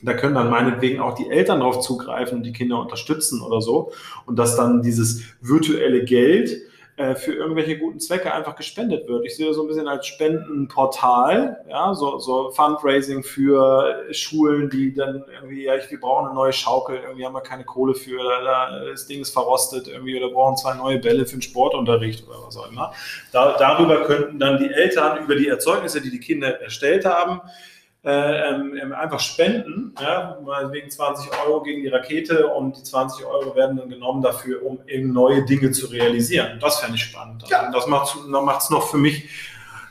da 0.00 0.14
können 0.14 0.34
dann 0.34 0.48
meinetwegen 0.50 1.00
auch 1.00 1.14
die 1.14 1.28
Eltern 1.28 1.60
darauf 1.60 1.80
zugreifen 1.80 2.38
und 2.38 2.44
die 2.44 2.52
Kinder 2.52 2.80
unterstützen 2.80 3.42
oder 3.42 3.60
so. 3.60 3.92
Und 4.26 4.38
dass 4.38 4.56
dann 4.56 4.82
dieses 4.82 5.22
virtuelle 5.40 6.04
Geld 6.04 6.62
äh, 6.96 7.16
für 7.16 7.32
irgendwelche 7.32 7.76
guten 7.76 7.98
Zwecke 7.98 8.32
einfach 8.32 8.54
gespendet 8.54 9.08
wird. 9.08 9.26
Ich 9.26 9.34
sehe 9.34 9.48
das 9.48 9.56
so 9.56 9.62
ein 9.62 9.68
bisschen 9.68 9.88
als 9.88 10.06
Spendenportal, 10.06 11.64
ja, 11.68 11.92
so, 11.92 12.18
so 12.18 12.52
Fundraising 12.52 13.24
für 13.24 14.04
Schulen, 14.12 14.70
die 14.70 14.94
dann 14.94 15.24
irgendwie, 15.34 15.64
ja, 15.64 15.74
ich, 15.74 15.90
wir 15.90 15.98
brauchen 15.98 16.26
eine 16.26 16.34
neue 16.36 16.52
Schaukel, 16.52 16.98
irgendwie 16.98 17.26
haben 17.26 17.32
wir 17.32 17.40
keine 17.40 17.64
Kohle 17.64 17.94
für, 17.94 18.22
da, 18.44 18.84
das 18.90 19.08
Ding 19.08 19.22
ist 19.22 19.30
verrostet, 19.30 19.88
irgendwie, 19.88 20.16
oder 20.16 20.32
brauchen 20.32 20.56
zwei 20.56 20.74
neue 20.74 21.00
Bälle 21.00 21.26
für 21.26 21.36
den 21.36 21.42
Sportunterricht 21.42 22.28
oder 22.28 22.46
was 22.46 22.56
auch 22.56 22.70
immer. 22.70 22.92
Da, 23.32 23.56
darüber 23.58 24.04
könnten 24.04 24.38
dann 24.38 24.58
die 24.58 24.70
Eltern 24.70 25.24
über 25.24 25.34
die 25.34 25.48
Erzeugnisse, 25.48 26.00
die 26.00 26.10
die 26.10 26.20
Kinder 26.20 26.60
erstellt 26.60 27.04
haben, 27.06 27.40
ähm, 28.06 28.76
ähm, 28.80 28.92
einfach 28.92 29.20
spenden, 29.20 29.94
ja, 29.98 30.38
wegen 30.70 30.90
20 30.90 31.30
Euro 31.46 31.62
gegen 31.62 31.82
die 31.82 31.88
Rakete 31.88 32.48
und 32.48 32.76
die 32.76 32.82
20 32.82 33.24
Euro 33.24 33.56
werden 33.56 33.78
dann 33.78 33.88
genommen 33.88 34.20
dafür, 34.20 34.62
um 34.62 34.78
eben 34.86 35.12
neue 35.14 35.44
Dinge 35.46 35.70
zu 35.70 35.86
realisieren. 35.86 36.58
Das 36.60 36.80
fände 36.80 36.96
ich 36.96 37.04
spannend. 37.04 37.44
Ja. 37.48 37.70
Das 37.72 37.86
macht 37.86 38.14
es 38.62 38.70
noch 38.70 38.90
für 38.90 38.98
mich 38.98 39.28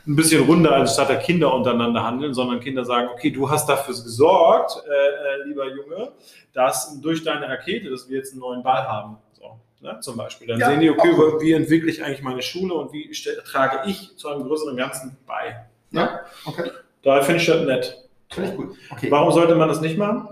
ein 0.06 0.16
bisschen 0.16 0.44
runder, 0.44 0.72
als 0.72 0.94
statt 0.94 1.08
der 1.08 1.18
Kinder 1.18 1.52
untereinander 1.52 2.04
handeln, 2.04 2.34
sondern 2.34 2.60
Kinder 2.60 2.84
sagen, 2.84 3.08
okay, 3.12 3.30
du 3.30 3.50
hast 3.50 3.68
dafür 3.68 3.94
gesorgt, 3.94 4.82
äh, 4.86 4.90
äh, 4.90 5.48
lieber 5.48 5.66
Junge, 5.66 6.12
dass 6.52 7.00
durch 7.00 7.24
deine 7.24 7.48
Rakete, 7.48 7.90
dass 7.90 8.08
wir 8.08 8.18
jetzt 8.18 8.32
einen 8.32 8.40
neuen 8.40 8.62
Ball 8.62 8.86
haben. 8.86 9.16
So, 9.32 9.58
ne, 9.80 9.98
zum 10.00 10.16
Beispiel. 10.16 10.46
Dann 10.46 10.60
ja, 10.60 10.68
sehen 10.68 10.80
die, 10.80 10.90
okay, 10.90 11.10
auch. 11.14 11.40
wie 11.40 11.52
entwickle 11.52 11.90
ich 11.90 12.04
eigentlich 12.04 12.22
meine 12.22 12.42
Schule 12.42 12.74
und 12.74 12.92
wie 12.92 13.10
trage 13.44 13.88
ich 13.90 14.16
zu 14.16 14.28
einem 14.28 14.44
größeren 14.44 14.76
Ganzen 14.76 15.16
bei. 15.26 15.66
Ja, 15.90 16.20
okay. 16.44 16.70
Daher 17.02 17.22
finde 17.22 17.40
ich 17.40 17.46
das 17.46 17.64
nett. 17.64 18.03
Finde 18.34 18.50
ich 18.50 18.56
gut. 18.56 18.76
Okay. 18.90 19.10
Warum 19.10 19.32
sollte 19.32 19.54
man 19.54 19.68
das 19.68 19.80
nicht 19.80 19.96
machen? 19.96 20.28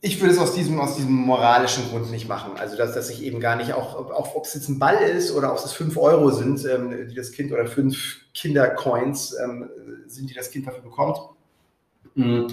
Ich 0.00 0.20
würde 0.20 0.34
es 0.34 0.38
aus 0.38 0.54
diesem, 0.54 0.78
aus 0.80 0.96
diesem 0.96 1.14
moralischen 1.14 1.88
Grund 1.88 2.10
nicht 2.10 2.28
machen. 2.28 2.58
Also, 2.58 2.76
dass, 2.76 2.92
dass 2.92 3.08
ich 3.08 3.22
eben 3.22 3.40
gar 3.40 3.56
nicht, 3.56 3.72
auch, 3.72 3.94
auch 3.94 4.34
ob 4.34 4.44
es 4.44 4.52
jetzt 4.52 4.68
ein 4.68 4.78
Ball 4.78 4.96
ist 4.96 5.32
oder 5.32 5.50
ob 5.50 5.58
es 5.58 5.72
5 5.72 5.96
Euro 5.96 6.30
sind, 6.30 6.62
ähm, 6.66 7.08
die 7.08 7.14
das 7.14 7.32
Kind 7.32 7.52
oder 7.52 7.66
5 7.66 8.18
Kindercoins 8.34 9.34
ähm, 9.42 9.70
sind, 10.06 10.28
die 10.28 10.34
das 10.34 10.50
Kind 10.50 10.66
dafür 10.66 10.82
bekommt, 10.82 11.18
mhm. 12.14 12.48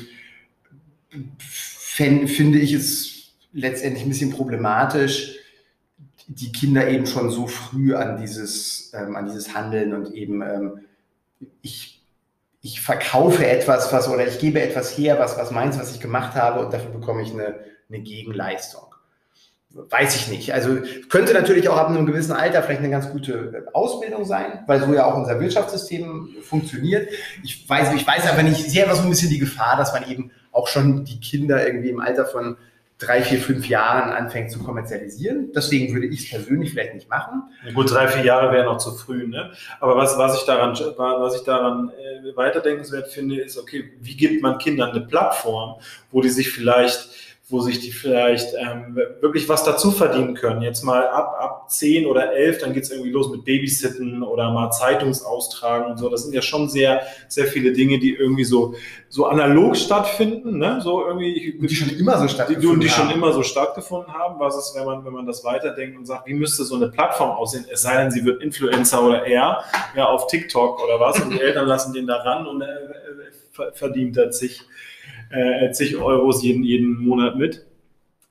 finde 1.89 2.59
ich 2.59 2.71
es 2.71 3.33
letztendlich 3.51 4.03
ein 4.03 4.09
bisschen 4.09 4.31
problematisch, 4.31 5.39
die 6.27 6.53
Kinder 6.53 6.87
eben 6.87 7.05
schon 7.05 7.29
so 7.29 7.47
früh 7.47 7.93
an 7.95 8.17
dieses, 8.21 8.93
ähm, 8.93 9.15
an 9.15 9.25
dieses 9.25 9.53
Handeln 9.53 9.93
und 9.93 10.13
eben 10.13 10.41
ähm, 10.41 10.79
ich, 11.61 12.01
ich 12.61 12.81
verkaufe 12.81 13.45
etwas, 13.45 13.91
was 13.91 14.07
oder 14.07 14.27
ich 14.27 14.39
gebe 14.39 14.61
etwas 14.61 14.97
her, 14.97 15.19
was, 15.19 15.37
was 15.37 15.51
meins, 15.51 15.79
was 15.79 15.93
ich 15.93 15.99
gemacht 15.99 16.35
habe 16.35 16.59
und 16.59 16.73
dafür 16.73 16.91
bekomme 16.91 17.23
ich 17.23 17.31
eine, 17.31 17.59
eine 17.89 17.99
Gegenleistung. 17.99 18.83
Weiß 19.73 20.17
ich 20.17 20.27
nicht. 20.27 20.53
Also 20.53 20.79
könnte 21.07 21.33
natürlich 21.33 21.69
auch 21.69 21.77
ab 21.77 21.87
einem 21.87 22.05
gewissen 22.05 22.33
Alter 22.33 22.61
vielleicht 22.61 22.81
eine 22.81 22.89
ganz 22.89 23.09
gute 23.09 23.67
Ausbildung 23.71 24.25
sein, 24.25 24.63
weil 24.67 24.81
so 24.81 24.93
ja 24.93 25.05
auch 25.05 25.15
unser 25.15 25.39
Wirtschaftssystem 25.39 26.27
funktioniert. 26.41 27.09
Ich 27.41 27.69
weiß, 27.69 27.93
ich 27.93 28.05
weiß 28.05 28.29
aber 28.29 28.43
nicht, 28.43 28.59
ich 28.59 28.71
sehe 28.71 28.85
aber 28.85 28.95
so 28.95 29.03
ein 29.03 29.09
bisschen 29.09 29.29
die 29.29 29.39
Gefahr, 29.39 29.77
dass 29.77 29.93
man 29.93 30.09
eben 30.09 30.31
auch 30.51 30.67
schon 30.67 31.05
die 31.05 31.21
Kinder 31.21 31.65
irgendwie 31.65 31.89
im 31.89 32.01
Alter 32.01 32.25
von 32.25 32.57
drei, 33.01 33.23
vier, 33.23 33.39
fünf 33.39 33.67
Jahren 33.67 34.11
anfängt 34.11 34.51
zu 34.51 34.59
kommerzialisieren. 34.59 35.51
Deswegen 35.53 35.93
würde 35.93 36.05
ich 36.07 36.21
es 36.21 36.29
persönlich 36.29 36.71
vielleicht 36.71 36.93
nicht 36.93 37.09
machen. 37.09 37.43
Ja, 37.65 37.73
gut, 37.73 37.91
drei, 37.91 38.07
vier 38.07 38.23
Jahre 38.23 38.53
wäre 38.53 38.65
noch 38.65 38.77
zu 38.77 38.91
früh. 38.91 39.27
Ne? 39.27 39.51
Aber 39.79 39.97
was, 39.97 40.17
was 40.17 40.39
ich 40.39 40.45
daran, 40.45 40.73
was 40.97 41.35
ich 41.35 41.41
daran 41.41 41.89
äh, 41.89 42.35
weiterdenkenswert 42.35 43.07
finde, 43.07 43.41
ist, 43.41 43.57
okay, 43.57 43.91
wie 43.99 44.15
gibt 44.15 44.43
man 44.43 44.59
Kindern 44.59 44.91
eine 44.91 45.01
Plattform, 45.01 45.81
wo 46.11 46.21
die 46.21 46.29
sich 46.29 46.51
vielleicht 46.51 47.09
wo 47.51 47.59
sich 47.59 47.79
die 47.79 47.91
vielleicht 47.91 48.53
ähm, 48.55 48.95
wirklich 49.19 49.49
was 49.49 49.63
dazu 49.63 49.91
verdienen 49.91 50.33
können. 50.33 50.61
Jetzt 50.61 50.83
mal 50.83 51.07
ab, 51.07 51.35
ab 51.39 51.69
10 51.69 52.05
oder 52.05 52.33
11, 52.33 52.59
dann 52.59 52.73
geht 52.73 52.83
es 52.83 52.91
irgendwie 52.91 53.11
los 53.11 53.29
mit 53.29 53.45
Babysitten 53.45 54.23
oder 54.23 54.51
mal 54.51 54.71
Zeitungsaustragen 54.71 55.91
und 55.91 55.97
so. 55.97 56.09
Das 56.09 56.23
sind 56.23 56.33
ja 56.33 56.41
schon 56.41 56.69
sehr, 56.69 57.01
sehr 57.27 57.47
viele 57.47 57.73
Dinge, 57.73 57.99
die 57.99 58.15
irgendwie 58.15 58.45
so, 58.45 58.75
so 59.09 59.25
analog 59.25 59.75
stattfinden. 59.75 60.57
Ne? 60.57 60.79
So 60.81 61.05
irgendwie, 61.05 61.57
und 61.59 61.69
die 61.69 61.75
schon 61.75 61.89
immer 61.89 62.17
so 62.17 62.27
stattgefunden 62.27 62.71
haben. 62.71 62.79
Die, 62.79 62.87
die 62.87 62.93
schon 62.93 63.11
immer 63.11 63.33
so 63.33 63.43
stattgefunden 63.43 64.13
haben. 64.13 64.39
Was 64.39 64.55
ist, 64.57 64.75
wenn 64.75 64.85
man, 64.85 65.03
wenn 65.05 65.13
man 65.13 65.25
das 65.25 65.43
weiterdenkt 65.43 65.97
und 65.97 66.05
sagt, 66.05 66.27
wie 66.27 66.33
müsste 66.33 66.63
so 66.63 66.75
eine 66.75 66.87
Plattform 66.87 67.31
aussehen? 67.31 67.65
Es 67.71 67.81
sei 67.81 67.97
denn, 68.01 68.11
sie 68.11 68.23
wird 68.23 68.41
Influencer 68.41 69.03
oder 69.03 69.25
eher 69.25 69.63
ja, 69.95 70.05
auf 70.05 70.27
TikTok 70.27 70.81
oder 70.83 70.99
was 70.99 71.19
und 71.19 71.31
die 71.31 71.41
Eltern 71.41 71.67
lassen 71.67 71.93
den 71.93 72.07
da 72.07 72.15
ran 72.17 72.47
und 72.47 72.61
äh, 72.61 72.65
äh 72.65 73.71
verdient 73.73 74.15
er 74.15 74.31
sich 74.31 74.61
äh, 75.31 75.71
zig 75.71 75.97
Euros 75.97 76.43
jeden, 76.43 76.63
jeden 76.63 77.03
Monat 77.03 77.37
mit. 77.37 77.65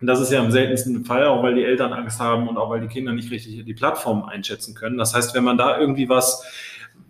Und 0.01 0.07
das 0.07 0.21
ist 0.21 0.33
ja 0.33 0.43
im 0.43 0.51
seltensten 0.51 1.05
Fall, 1.05 1.27
auch 1.27 1.43
weil 1.43 1.55
die 1.55 1.65
Eltern 1.65 1.93
Angst 1.93 2.21
haben 2.21 2.49
und 2.49 2.57
auch 2.57 2.71
weil 2.71 2.81
die 2.81 2.89
Kinder 2.89 3.13
nicht 3.13 3.31
richtig 3.31 3.65
die 3.65 3.75
Plattform 3.75 4.25
einschätzen 4.25 4.75
können. 4.75 4.97
Das 4.97 5.15
heißt, 5.15 5.35
wenn 5.35 5.45
man 5.45 5.59
da 5.59 5.79
irgendwie 5.79 6.09
was, 6.09 6.43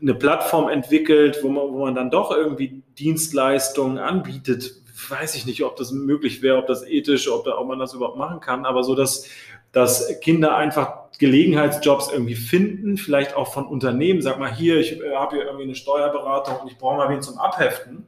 eine 0.01 0.15
Plattform 0.15 0.69
entwickelt, 0.69 1.39
wo 1.43 1.49
man, 1.49 1.73
wo 1.73 1.85
man 1.85 1.95
dann 1.95 2.11
doch 2.11 2.35
irgendwie 2.35 2.83
Dienstleistungen 2.99 3.99
anbietet, 3.99 4.75
weiß 5.09 5.35
ich 5.35 5.47
nicht, 5.47 5.63
ob 5.65 5.77
das 5.77 5.93
möglich 5.93 6.43
wäre, 6.43 6.59
ob 6.59 6.67
das 6.67 6.87
ethisch, 6.87 7.31
ob, 7.31 7.47
ob 7.47 7.67
man 7.67 7.79
das 7.79 7.95
überhaupt 7.95 8.19
machen 8.19 8.41
kann, 8.41 8.65
aber 8.65 8.83
so, 8.83 8.95
dass, 8.95 9.27
dass 9.73 10.21
Kinder 10.21 10.57
einfach 10.57 11.11
Gelegenheitsjobs 11.19 12.11
irgendwie 12.13 12.35
finden, 12.35 12.97
vielleicht 12.97 13.37
auch 13.37 13.53
von 13.53 13.67
Unternehmen, 13.67 14.23
sag 14.23 14.39
mal 14.39 14.53
hier, 14.53 14.79
ich 14.79 15.01
äh, 15.01 15.15
habe 15.15 15.37
hier 15.37 15.45
irgendwie 15.45 15.65
eine 15.65 15.75
Steuerberatung 15.75 16.57
und 16.63 16.71
ich 16.71 16.79
brauche 16.79 16.97
mal 16.97 17.11
wen 17.11 17.23
zum 17.23 17.39
Abheften 17.39 18.07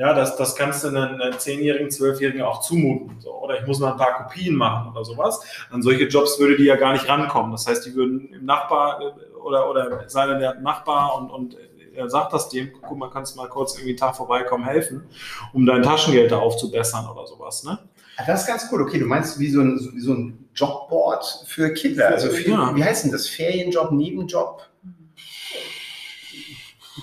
ja, 0.00 0.14
das, 0.14 0.34
das 0.36 0.56
kannst 0.56 0.82
du 0.82 0.88
einem, 0.88 1.20
einem 1.20 1.34
10-Jährigen, 1.34 1.88
12-Jährigen 1.88 2.40
auch 2.40 2.62
zumuten. 2.62 3.20
So. 3.20 3.34
Oder 3.34 3.60
ich 3.60 3.66
muss 3.66 3.80
mal 3.80 3.92
ein 3.92 3.98
paar 3.98 4.24
Kopien 4.24 4.54
machen 4.54 4.90
oder 4.90 5.04
sowas. 5.04 5.40
An 5.68 5.82
solche 5.82 6.04
Jobs 6.04 6.40
würde 6.40 6.56
die 6.56 6.64
ja 6.64 6.76
gar 6.76 6.94
nicht 6.94 7.06
rankommen. 7.06 7.52
Das 7.52 7.66
heißt, 7.66 7.84
die 7.84 7.94
würden 7.94 8.32
im 8.32 8.46
Nachbar 8.46 8.98
äh, 9.02 9.36
oder, 9.36 9.68
oder 9.68 10.08
sei 10.08 10.26
denn, 10.26 10.38
der 10.38 10.54
Nachbar 10.54 11.18
und, 11.18 11.30
und 11.30 11.56
er 11.94 12.08
sagt 12.08 12.32
das 12.32 12.48
dem, 12.48 12.70
guck 12.80 12.96
mal, 12.96 13.10
kannst 13.10 13.34
du 13.34 13.40
mal 13.40 13.48
kurz 13.48 13.74
irgendwie 13.74 13.90
einen 13.90 13.98
Tag 13.98 14.16
vorbeikommen, 14.16 14.64
helfen, 14.64 15.02
um 15.52 15.66
dein 15.66 15.82
Taschengeld 15.82 16.32
da 16.32 16.38
aufzubessern 16.38 17.06
oder 17.06 17.26
sowas. 17.26 17.62
Ne? 17.64 17.78
Das 18.26 18.40
ist 18.40 18.46
ganz 18.46 18.68
cool. 18.72 18.80
Okay, 18.80 19.00
du 19.00 19.06
meinst 19.06 19.38
wie 19.38 19.50
so 19.50 19.60
ein, 19.60 19.78
wie 19.92 20.00
so 20.00 20.14
ein 20.14 20.48
Jobboard 20.54 21.44
für 21.46 21.74
Kinder. 21.74 22.08
Also 22.08 22.30
für, 22.30 22.48
ja. 22.48 22.74
wie 22.74 22.82
heißt 22.82 23.04
denn 23.04 23.12
das? 23.12 23.28
Ferienjob, 23.28 23.92
Nebenjob? 23.92 24.62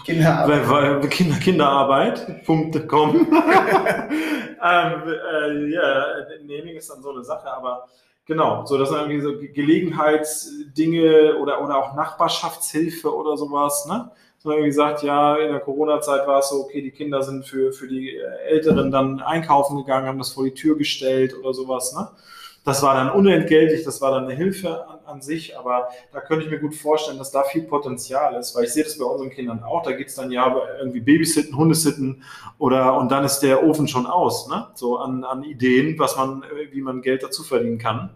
Kinderarbeit. 0.07 1.11
Kinder, 1.11 1.35
Kinderarbeit.com. 1.35 3.15
ähm, 3.27 5.03
äh, 5.03 5.69
ja, 5.69 6.05
Naming 6.43 6.77
ist 6.77 6.89
dann 6.89 7.01
so 7.01 7.11
eine 7.11 7.25
Sache, 7.25 7.51
aber 7.51 7.89
genau, 8.25 8.65
so 8.65 8.77
das 8.77 8.87
sind 8.87 8.99
irgendwie 8.99 9.19
so 9.19 9.33
Gelegenheitsdinge 9.53 11.35
oder, 11.35 11.61
oder 11.61 11.75
auch 11.75 11.93
Nachbarschaftshilfe 11.95 13.13
oder 13.13 13.35
sowas, 13.35 13.85
ne? 13.85 14.09
So 14.37 14.51
irgendwie 14.51 14.69
gesagt, 14.69 15.03
ja, 15.03 15.35
in 15.35 15.51
der 15.51 15.59
Corona-Zeit 15.59 16.25
war 16.25 16.39
es 16.39 16.49
so, 16.49 16.61
okay, 16.61 16.81
die 16.81 16.91
Kinder 16.91 17.21
sind 17.21 17.45
für, 17.45 17.73
für 17.73 17.89
die 17.89 18.15
Älteren 18.47 18.91
dann 18.91 19.19
einkaufen 19.19 19.75
gegangen, 19.75 20.07
haben 20.07 20.19
das 20.19 20.31
vor 20.31 20.45
die 20.45 20.53
Tür 20.53 20.77
gestellt 20.77 21.35
oder 21.37 21.53
sowas, 21.53 21.93
ne? 21.93 22.07
Das 22.67 22.83
war 22.83 22.95
dann 22.95 23.09
unentgeltlich, 23.09 23.85
das 23.85 24.01
war 24.01 24.11
dann 24.11 24.25
eine 24.25 24.33
Hilfe 24.33 24.85
an, 24.89 24.99
an, 25.05 25.21
sich, 25.21 25.57
aber 25.57 25.87
da 26.11 26.19
könnte 26.19 26.43
ich 26.43 26.51
mir 26.51 26.59
gut 26.59 26.75
vorstellen, 26.75 27.17
dass 27.17 27.31
da 27.31 27.43
viel 27.43 27.63
Potenzial 27.63 28.35
ist, 28.35 28.53
weil 28.57 28.65
ich 28.65 28.73
sehe 28.73 28.83
das 28.83 28.97
bei 28.97 29.05
unseren 29.05 29.29
Kindern 29.29 29.63
auch. 29.63 29.83
Da 29.83 29.93
geht 29.93 30.07
es 30.07 30.15
dann 30.15 30.31
ja 30.31 30.53
irgendwie 30.77 30.99
Babysitten, 30.99 31.55
Hundesitten 31.55 32.23
oder 32.57 32.97
und 32.97 33.09
dann 33.09 33.23
ist 33.23 33.39
der 33.39 33.63
Ofen 33.63 33.87
schon 33.87 34.05
aus, 34.05 34.49
ne? 34.49 34.67
So 34.73 34.97
an, 34.97 35.23
an 35.23 35.45
Ideen, 35.45 35.97
was 35.97 36.17
man, 36.17 36.43
wie 36.71 36.81
man 36.81 37.01
Geld 37.01 37.23
dazu 37.23 37.41
verdienen 37.43 37.77
kann. 37.77 38.09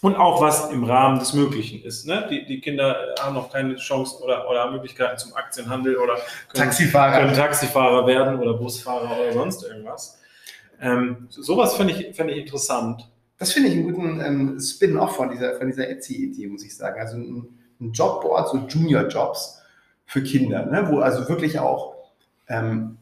Und 0.00 0.16
auch 0.16 0.40
was 0.40 0.70
im 0.70 0.84
Rahmen 0.84 1.18
des 1.18 1.34
Möglichen 1.34 1.84
ist. 1.84 2.06
Ne? 2.06 2.26
Die, 2.30 2.46
die 2.46 2.60
Kinder 2.60 3.14
haben 3.20 3.34
noch 3.34 3.52
keine 3.52 3.76
Chance 3.76 4.20
oder, 4.24 4.48
oder 4.48 4.70
Möglichkeiten 4.70 5.18
zum 5.18 5.34
Aktienhandel 5.34 5.96
oder 5.96 6.14
können 6.14 6.64
Taxifahrer. 6.64 7.20
können 7.20 7.34
Taxifahrer 7.34 8.06
werden 8.06 8.40
oder 8.40 8.54
Busfahrer 8.54 9.20
oder 9.20 9.32
sonst 9.34 9.62
irgendwas. 9.64 10.18
Ähm, 10.80 11.26
sowas 11.28 11.76
finde 11.76 11.92
ich, 11.92 12.16
find 12.16 12.30
ich 12.30 12.38
interessant. 12.38 13.11
Das 13.42 13.50
finde 13.50 13.70
ich 13.70 13.74
einen 13.74 13.92
guten 13.92 14.20
ähm, 14.20 14.60
Spin-off 14.60 15.16
von 15.16 15.28
dieser, 15.28 15.56
von 15.56 15.66
dieser 15.66 15.88
Etsy-Idee, 15.88 16.46
muss 16.46 16.64
ich 16.64 16.76
sagen. 16.76 17.00
Also 17.00 17.16
ein, 17.16 17.48
ein 17.80 17.90
Jobboard, 17.90 18.48
so 18.48 18.58
Junior-Jobs 18.68 19.60
für 20.06 20.22
Kinder, 20.22 20.64
ne? 20.64 20.86
wo 20.88 21.00
also 21.00 21.28
wirklich 21.28 21.58
auch, 21.58 21.96
ähm, 22.46 22.98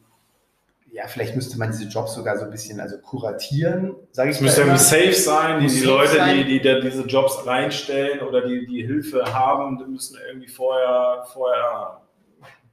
ja, 0.90 1.06
vielleicht 1.08 1.36
müsste 1.36 1.58
man 1.58 1.72
diese 1.72 1.90
Jobs 1.90 2.14
sogar 2.14 2.38
so 2.38 2.46
ein 2.46 2.50
bisschen 2.50 2.80
also 2.80 2.96
kuratieren, 2.96 3.96
sage 4.12 4.30
ich 4.30 4.36
Es 4.36 4.40
müsste 4.40 4.62
irgendwie 4.62 4.78
safe 4.78 5.12
sein, 5.12 5.60
die, 5.60 5.66
die 5.66 5.84
Leute, 5.84 6.16
sein. 6.16 6.38
die, 6.38 6.44
die 6.44 6.62
da 6.62 6.80
diese 6.80 7.02
Jobs 7.02 7.46
reinstellen 7.46 8.20
oder 8.20 8.48
die, 8.48 8.66
die 8.66 8.86
Hilfe 8.86 9.22
haben, 9.34 9.76
die 9.76 9.92
müssen 9.92 10.16
irgendwie 10.26 10.48
vorher, 10.48 11.26
vorher 11.34 12.00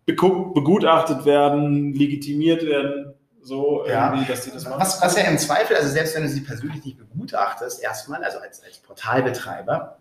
begutachtet 0.06 1.26
werden, 1.26 1.94
legitimiert 1.94 2.66
werden 2.66 3.17
so 3.48 3.88
ja. 3.88 4.14
dass 4.28 4.42
die 4.42 4.52
das 4.52 4.66
machen. 4.66 4.82
Was, 4.82 5.02
was 5.02 5.16
ja 5.16 5.24
im 5.24 5.38
Zweifel, 5.38 5.76
also 5.78 5.90
selbst 5.90 6.16
wenn 6.16 6.24
du 6.24 6.30
sie 6.30 6.42
persönlich 6.42 6.84
nicht 6.84 6.98
begutachtest, 6.98 7.82
erstmal, 7.82 8.24
also 8.24 8.40
als, 8.40 8.62
als 8.64 8.78
Portalbetreiber, 8.80 9.98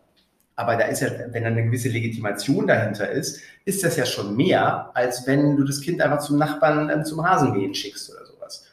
aber 0.56 0.76
da 0.76 0.86
ist 0.86 1.00
ja, 1.00 1.08
wenn 1.30 1.42
da 1.44 1.50
eine 1.50 1.64
gewisse 1.64 1.90
Legitimation 1.90 2.66
dahinter 2.66 3.08
ist, 3.10 3.40
ist 3.64 3.84
das 3.84 3.96
ja 3.96 4.06
schon 4.06 4.36
mehr, 4.36 4.90
als 4.94 5.26
wenn 5.26 5.56
du 5.56 5.64
das 5.64 5.80
Kind 5.80 6.00
einfach 6.00 6.20
zum 6.20 6.38
Nachbarn 6.38 6.90
ähm, 6.90 7.04
zum 7.04 7.20
Rasenmähen 7.20 7.74
schickst 7.74 8.10
oder 8.10 8.24
sowas. 8.24 8.64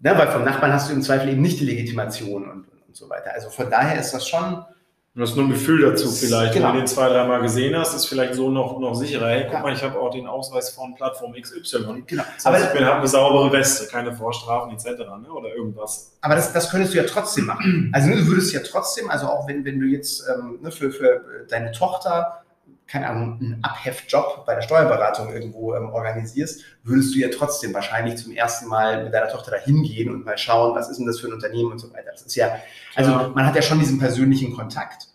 Ne? 0.00 0.12
Weil 0.18 0.28
vom 0.28 0.44
Nachbarn 0.44 0.72
hast 0.72 0.90
du 0.90 0.94
im 0.94 1.02
Zweifel 1.02 1.30
eben 1.30 1.40
nicht 1.40 1.60
die 1.60 1.66
Legitimation 1.66 2.50
und, 2.50 2.68
und, 2.68 2.82
und 2.88 2.96
so 2.96 3.08
weiter. 3.08 3.32
Also 3.32 3.48
von 3.48 3.70
daher 3.70 3.98
ist 3.98 4.12
das 4.12 4.28
schon 4.28 4.64
Du 5.12 5.22
hast 5.22 5.34
nur 5.34 5.44
ein 5.44 5.50
Gefühl 5.50 5.80
dazu 5.80 6.08
vielleicht. 6.08 6.54
Genau. 6.54 6.68
Wenn 6.68 6.74
du 6.74 6.80
den 6.82 6.86
zwei, 6.86 7.08
dreimal 7.08 7.42
gesehen 7.42 7.76
hast, 7.76 7.94
ist 7.94 8.06
vielleicht 8.06 8.34
so 8.34 8.48
noch, 8.48 8.78
noch 8.78 8.94
sicherer. 8.94 9.28
Hey, 9.28 9.42
guck 9.44 9.54
ja. 9.54 9.60
mal, 9.60 9.72
ich 9.72 9.82
habe 9.82 9.98
auch 9.98 10.10
den 10.10 10.28
Ausweis 10.28 10.70
von 10.70 10.94
Plattform 10.94 11.32
XY. 11.32 12.04
Genau. 12.06 12.22
Das 12.36 12.46
heißt, 12.46 12.46
aber 12.46 12.80
ich 12.80 12.86
habe 12.86 12.98
eine 12.98 13.08
saubere 13.08 13.50
Weste, 13.50 13.88
keine 13.88 14.14
Vorstrafen 14.14 14.72
etc. 14.72 15.00
Ne? 15.20 15.28
oder 15.32 15.52
irgendwas. 15.52 16.12
Aber 16.20 16.36
das, 16.36 16.52
das 16.52 16.70
könntest 16.70 16.94
du 16.94 16.98
ja 16.98 17.04
trotzdem 17.04 17.46
machen. 17.46 17.90
Also 17.92 18.08
du 18.08 18.24
würdest 18.28 18.52
ja 18.52 18.60
trotzdem, 18.60 19.10
also 19.10 19.26
auch 19.26 19.48
wenn, 19.48 19.64
wenn 19.64 19.80
du 19.80 19.86
jetzt 19.86 20.22
ähm, 20.32 20.58
ne, 20.62 20.70
für, 20.70 20.92
für 20.92 21.44
deine 21.48 21.72
Tochter 21.72 22.39
keine 22.90 23.08
Ahnung, 23.08 23.38
einen 23.40 23.58
Abheftjob 23.62 24.44
bei 24.46 24.54
der 24.56 24.62
Steuerberatung 24.62 25.32
irgendwo 25.32 25.74
ähm, 25.74 25.90
organisierst, 25.90 26.64
würdest 26.82 27.14
du 27.14 27.20
ja 27.20 27.28
trotzdem 27.28 27.72
wahrscheinlich 27.72 28.16
zum 28.16 28.32
ersten 28.32 28.66
Mal 28.66 29.04
mit 29.04 29.14
deiner 29.14 29.28
Tochter 29.28 29.52
da 29.52 29.58
hingehen 29.58 30.10
und 30.10 30.24
mal 30.24 30.36
schauen, 30.36 30.74
was 30.74 30.90
ist 30.90 30.98
denn 30.98 31.06
das 31.06 31.20
für 31.20 31.28
ein 31.28 31.34
Unternehmen 31.34 31.70
und 31.70 31.78
so 31.78 31.92
weiter. 31.92 32.10
Das 32.10 32.22
ist 32.22 32.34
ja, 32.34 32.56
also 32.96 33.10
ja. 33.12 33.28
man 33.32 33.46
hat 33.46 33.54
ja 33.54 33.62
schon 33.62 33.78
diesen 33.78 34.00
persönlichen 34.00 34.56
Kontakt. 34.56 35.06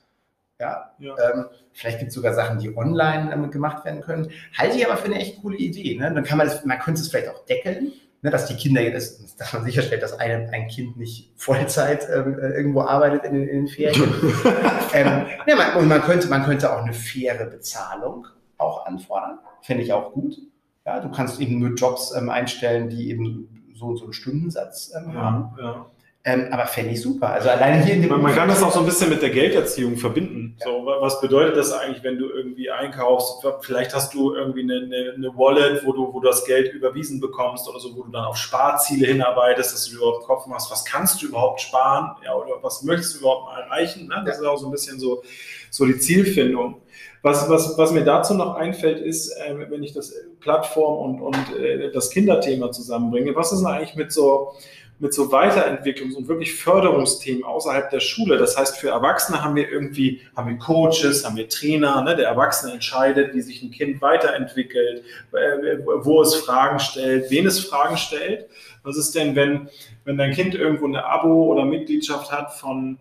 Ja. 0.58 0.94
ja. 1.00 1.16
Ähm, 1.20 1.48
vielleicht 1.74 2.00
gibt 2.00 2.10
es 2.10 2.16
sogar 2.16 2.34
Sachen, 2.34 2.60
die 2.60 2.76
online 2.78 3.34
ähm, 3.34 3.52
gemacht 3.52 3.84
werden 3.84 4.00
können. 4.00 4.32
Halte 4.58 4.78
ich 4.78 4.86
aber 4.86 4.96
für 4.96 5.06
eine 5.06 5.16
echt 5.16 5.42
coole 5.42 5.58
Idee. 5.58 5.98
Ne? 6.00 6.14
Dann 6.14 6.24
kann 6.24 6.38
man 6.38 6.48
das, 6.48 6.64
man 6.64 6.80
könnte 6.80 7.02
es 7.02 7.10
vielleicht 7.10 7.28
auch 7.28 7.46
deckeln 7.46 7.92
ne, 8.26 8.32
dass 8.32 8.48
die 8.48 8.56
Kinder, 8.56 8.90
dass, 8.90 9.36
dass 9.36 9.54
man 9.54 9.64
sicherstellt, 9.64 10.04
dass 10.04 10.20
ein, 10.20 10.50
ein 10.50 10.68
Kind 10.68 10.98
nicht 10.98 11.32
Vollzeit 11.38 12.08
ähm, 12.14 12.38
äh, 12.40 12.50
irgendwo 12.50 12.82
arbeitet 12.82 13.24
in, 13.24 13.36
in 13.36 13.48
den 13.48 13.68
Ferien. 13.68 14.04
ähm, 14.94 15.26
ja, 15.46 15.56
man, 15.56 15.76
und 15.78 15.88
man 15.88 16.02
könnte, 16.02 16.28
man 16.28 16.44
könnte 16.44 16.74
auch 16.74 16.82
eine 16.82 16.94
faire 16.94 17.46
Bezahlung 17.46 18.28
auch 18.58 18.86
anfordern. 18.86 19.40
Fände 19.62 19.84
ich 19.84 19.94
auch 19.94 20.12
gut. 20.12 20.38
Ja, 20.86 21.00
du 21.00 21.10
kannst 21.10 21.40
eben 21.40 21.60
nur 21.60 21.76
Jobs 21.76 22.14
ähm, 22.16 22.30
einstellen, 22.30 22.90
die 22.90 23.10
eben 23.10 23.72
so 23.76 23.86
und 23.86 23.98
so 23.98 24.06
einen 24.06 24.14
Stundensatz 24.14 24.92
ähm, 24.96 25.14
haben. 25.14 25.56
Ja. 25.60 25.86
Ähm, 26.28 26.48
aber 26.50 26.66
fände 26.66 26.92
ich 26.92 27.02
super. 27.04 27.30
Also 27.30 27.50
alleine 27.50 27.86
hier 27.86 27.94
in 27.94 28.02
dem 28.02 28.10
Man, 28.10 28.24
man 28.24 28.34
kann 28.34 28.50
das 28.50 28.64
auch 28.64 28.72
so 28.72 28.80
ein 28.80 28.86
bisschen 28.88 29.12
mit 29.12 29.22
der 29.22 29.30
Gelderziehung 29.30 29.96
verbinden. 29.96 30.58
Ja. 30.60 30.66
So, 30.66 30.84
was 30.84 31.22
bedeutet 31.22 31.56
das 31.56 31.72
eigentlich, 31.72 32.04
wenn 32.04 32.18
du 32.18 32.30
irgendwie 32.30 32.72
einkaufst? 32.72 33.46
Vielleicht 33.62 33.94
hast 33.94 34.16
du 34.16 34.34
irgendwie 34.34 34.64
eine, 34.64 34.86
eine, 34.86 35.14
eine, 35.16 35.38
Wallet, 35.38 35.86
wo 35.86 35.94
du, 35.94 36.12
wo 36.12 36.20
du 36.20 36.28
das 36.28 36.44
Geld 36.44 36.74
überwiesen 36.74 37.20
bekommst 37.20 37.70
oder 37.70 37.80
so, 37.80 37.96
wo 37.96 38.02
du 38.02 38.12
dann 38.12 38.26
auf 38.26 38.38
Sparziele 38.38 39.06
hinarbeitest, 39.06 39.72
dass 39.72 39.86
du 39.86 39.98
überhaupt 39.98 40.26
Kopf 40.26 40.48
machst, 40.48 40.72
was 40.72 40.84
kannst 40.84 41.22
du 41.22 41.28
überhaupt 41.28 41.62
sparen? 41.62 42.16
Ja, 42.24 42.34
oder 42.34 42.54
was 42.64 42.82
möchtest 42.82 43.14
du 43.14 43.20
überhaupt 43.20 43.46
mal 43.46 43.62
erreichen? 43.62 44.08
Ne? 44.08 44.24
Das 44.26 44.38
ja. 44.38 44.42
ist 44.42 44.48
auch 44.48 44.58
so 44.58 44.66
ein 44.66 44.72
bisschen 44.72 45.00
so, 45.00 45.22
so 45.70 45.86
die 45.86 46.00
Zielfindung. 46.00 46.82
Was, 47.22 47.48
was, 47.50 47.78
was 47.78 47.92
mir 47.92 48.04
dazu 48.04 48.34
noch 48.34 48.56
einfällt, 48.56 49.00
ist, 49.00 49.30
äh, 49.30 49.56
wenn 49.70 49.84
ich 49.84 49.94
das 49.94 50.12
Plattform 50.40 51.22
und, 51.22 51.22
und 51.22 51.60
äh, 51.60 51.92
das 51.92 52.10
Kinderthema 52.10 52.72
zusammenbringe, 52.72 53.36
was 53.36 53.52
ist 53.52 53.60
denn 53.60 53.68
eigentlich 53.68 53.96
mit 53.96 54.12
so 54.12 54.54
mit 55.00 55.14
so 55.14 55.32
Weiterentwicklungs- 55.32 56.16
und 56.16 56.28
wirklich 56.28 56.56
Förderungsthemen 56.56 57.44
außerhalb 57.44 57.90
der 57.90 58.00
Schule. 58.00 58.38
Das 58.38 58.58
heißt, 58.58 58.78
für 58.78 58.90
Erwachsene 58.90 59.44
haben 59.44 59.56
wir 59.56 59.70
irgendwie, 59.70 60.22
haben 60.36 60.50
wir 60.50 60.58
Coaches, 60.58 61.26
haben 61.26 61.36
wir 61.36 61.50
Trainer, 61.50 62.02
ne? 62.02 62.16
der 62.16 62.28
Erwachsene 62.28 62.74
entscheidet, 62.74 63.34
wie 63.34 63.42
sich 63.42 63.62
ein 63.62 63.72
Kind 63.72 64.02
weiterentwickelt, 64.02 65.04
äh, 65.34 65.80
wo 65.84 66.22
es 66.22 66.36
Fragen 66.36 66.80
stellt, 66.80 67.30
wen 67.30 67.46
es 67.46 67.60
Fragen 67.60 67.98
stellt. 67.98 68.48
Was 68.84 68.98
ist 68.98 69.16
denn, 69.16 69.36
wenn, 69.36 69.70
wenn 70.06 70.18
dein 70.18 70.32
Kind 70.32 70.56
irgendwo 70.56 70.86
eine 70.86 71.04
Abo 71.04 71.52
oder 71.52 71.66
Mitgliedschaft 71.66 72.32
hat 72.32 72.54
von 72.54 73.00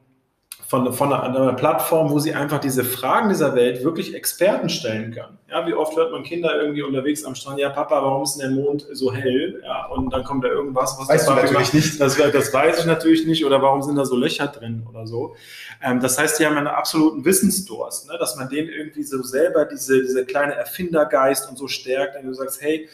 von, 0.66 0.92
von 0.94 1.12
einer, 1.12 1.40
einer, 1.40 1.52
Plattform, 1.52 2.10
wo 2.10 2.18
sie 2.18 2.34
einfach 2.34 2.58
diese 2.58 2.84
Fragen 2.84 3.28
dieser 3.28 3.54
Welt 3.54 3.84
wirklich 3.84 4.14
Experten 4.14 4.68
stellen 4.70 5.12
können. 5.12 5.38
Ja, 5.54 5.64
wie 5.68 5.74
oft 5.74 5.96
hört 5.96 6.10
man 6.10 6.24
Kinder 6.24 6.60
irgendwie 6.60 6.82
unterwegs 6.82 7.24
am 7.24 7.36
Strand, 7.36 7.60
ja 7.60 7.68
Papa, 7.68 8.02
warum 8.02 8.24
ist 8.24 8.34
denn 8.40 8.56
der 8.56 8.64
Mond 8.64 8.88
so 8.90 9.14
hell? 9.14 9.62
Ja, 9.62 9.86
und 9.86 10.12
dann 10.12 10.24
kommt 10.24 10.42
da 10.42 10.48
irgendwas, 10.48 10.96
was 10.98 11.08
weißt 11.08 11.28
du 11.28 11.32
natürlich 11.32 11.52
macht. 11.52 11.74
nicht. 11.74 12.00
Das, 12.00 12.16
das, 12.16 12.52
weiß 12.52 12.80
ich 12.80 12.86
natürlich 12.86 13.24
nicht 13.24 13.44
oder 13.44 13.62
warum 13.62 13.80
sind 13.80 13.94
da 13.94 14.04
so 14.04 14.16
Löcher 14.16 14.48
drin 14.48 14.84
oder 14.90 15.06
so. 15.06 15.36
Ähm, 15.80 16.00
das 16.00 16.18
heißt, 16.18 16.40
die 16.40 16.46
haben 16.46 16.56
einen 16.56 16.66
absoluten 16.66 17.24
Wissensdurst, 17.24 18.08
ne? 18.08 18.16
dass 18.18 18.34
man 18.34 18.48
denen 18.48 18.68
irgendwie 18.68 19.04
so 19.04 19.22
selber 19.22 19.64
diese, 19.64 20.02
diese 20.02 20.24
kleine 20.24 20.54
Erfindergeist 20.54 21.48
und 21.48 21.56
so 21.56 21.68
stärkt, 21.68 22.16
wenn 22.16 22.26
du 22.26 22.34
sagst, 22.34 22.60
hey, 22.60 22.88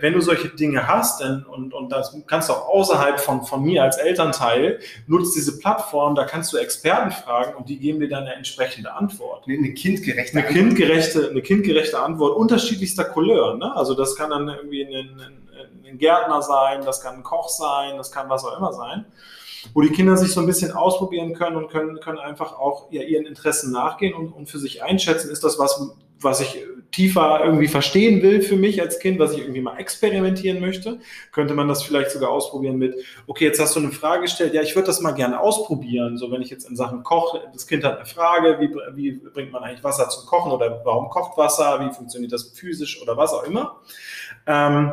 wenn 0.00 0.12
du 0.12 0.20
solche 0.20 0.48
Dinge 0.48 0.86
hast 0.88 1.20
dann, 1.20 1.44
und, 1.44 1.72
und 1.72 1.90
das 1.90 2.16
kannst 2.26 2.48
du 2.48 2.52
auch 2.52 2.68
außerhalb 2.68 3.20
von, 3.20 3.44
von 3.44 3.62
mir 3.62 3.82
als 3.82 3.96
Elternteil, 3.96 4.80
nutzt 5.06 5.36
diese 5.36 5.58
Plattform, 5.58 6.14
da 6.14 6.24
kannst 6.24 6.52
du 6.52 6.56
Experten 6.56 7.10
fragen 7.10 7.54
und 7.54 7.68
die 7.68 7.78
geben 7.78 8.00
dir 8.00 8.08
dann 8.08 8.24
eine 8.24 8.34
entsprechende 8.34 8.92
Antwort. 8.92 9.44
Eine, 9.46 9.72
kindgerechte 9.74 10.38
eine 10.38 10.48
kindgerechte, 10.48 11.30
eine 11.30 11.42
kindgerechte 11.42 11.97
Antwort 12.02 12.36
unterschiedlichster 12.36 13.04
Couleur. 13.04 13.56
Ne? 13.56 13.74
Also 13.76 13.94
das 13.94 14.16
kann 14.16 14.30
dann 14.30 14.48
irgendwie 14.48 14.84
ein, 14.84 15.20
ein, 15.20 15.48
ein 15.86 15.98
Gärtner 15.98 16.42
sein, 16.42 16.84
das 16.84 17.00
kann 17.00 17.16
ein 17.16 17.22
Koch 17.22 17.48
sein, 17.48 17.96
das 17.96 18.10
kann 18.10 18.28
was 18.28 18.44
auch 18.44 18.56
immer 18.56 18.72
sein 18.72 19.06
wo 19.74 19.80
die 19.80 19.90
Kinder 19.90 20.16
sich 20.16 20.32
so 20.32 20.40
ein 20.40 20.46
bisschen 20.46 20.72
ausprobieren 20.72 21.34
können 21.34 21.56
und 21.56 21.68
können, 21.68 22.00
können 22.00 22.18
einfach 22.18 22.58
auch 22.58 22.90
ja, 22.90 23.02
ihren 23.02 23.26
Interessen 23.26 23.72
nachgehen 23.72 24.14
und, 24.14 24.32
und 24.32 24.48
für 24.48 24.58
sich 24.58 24.82
einschätzen, 24.82 25.30
ist 25.30 25.44
das 25.44 25.58
was, 25.58 25.90
was 26.20 26.40
ich 26.40 26.64
tiefer 26.90 27.42
irgendwie 27.44 27.68
verstehen 27.68 28.22
will 28.22 28.40
für 28.40 28.56
mich 28.56 28.80
als 28.80 28.98
Kind, 28.98 29.18
was 29.18 29.32
ich 29.32 29.40
irgendwie 29.40 29.60
mal 29.60 29.76
experimentieren 29.78 30.60
möchte, 30.60 30.98
könnte 31.32 31.54
man 31.54 31.68
das 31.68 31.82
vielleicht 31.82 32.10
sogar 32.10 32.30
ausprobieren 32.30 32.76
mit, 32.76 32.94
okay, 33.26 33.44
jetzt 33.44 33.60
hast 33.60 33.76
du 33.76 33.80
eine 33.80 33.92
Frage 33.92 34.22
gestellt, 34.22 34.54
ja, 34.54 34.62
ich 34.62 34.74
würde 34.74 34.86
das 34.86 35.00
mal 35.00 35.12
gerne 35.12 35.40
ausprobieren, 35.40 36.16
so 36.16 36.30
wenn 36.30 36.42
ich 36.42 36.50
jetzt 36.50 36.68
in 36.68 36.76
Sachen 36.76 37.02
Koch, 37.02 37.38
das 37.52 37.66
Kind 37.66 37.84
hat 37.84 37.96
eine 37.96 38.06
Frage, 38.06 38.58
wie, 38.60 38.74
wie 38.96 39.12
bringt 39.12 39.52
man 39.52 39.62
eigentlich 39.62 39.84
Wasser 39.84 40.08
zum 40.08 40.26
Kochen 40.26 40.50
oder 40.50 40.80
warum 40.84 41.08
kocht 41.10 41.36
Wasser, 41.36 41.86
wie 41.86 41.94
funktioniert 41.94 42.32
das 42.32 42.50
physisch 42.50 43.00
oder 43.02 43.16
was 43.16 43.32
auch 43.32 43.44
immer. 43.44 43.80
Ähm, 44.46 44.92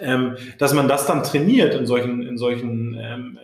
ähm, 0.00 0.36
dass 0.58 0.74
man 0.74 0.88
das 0.88 1.06
dann 1.06 1.22
trainiert 1.22 1.74
in 1.74 1.86
solchen, 1.86 2.22
in 2.22 2.36
solchen 2.36 2.98
ähm, 3.00 3.38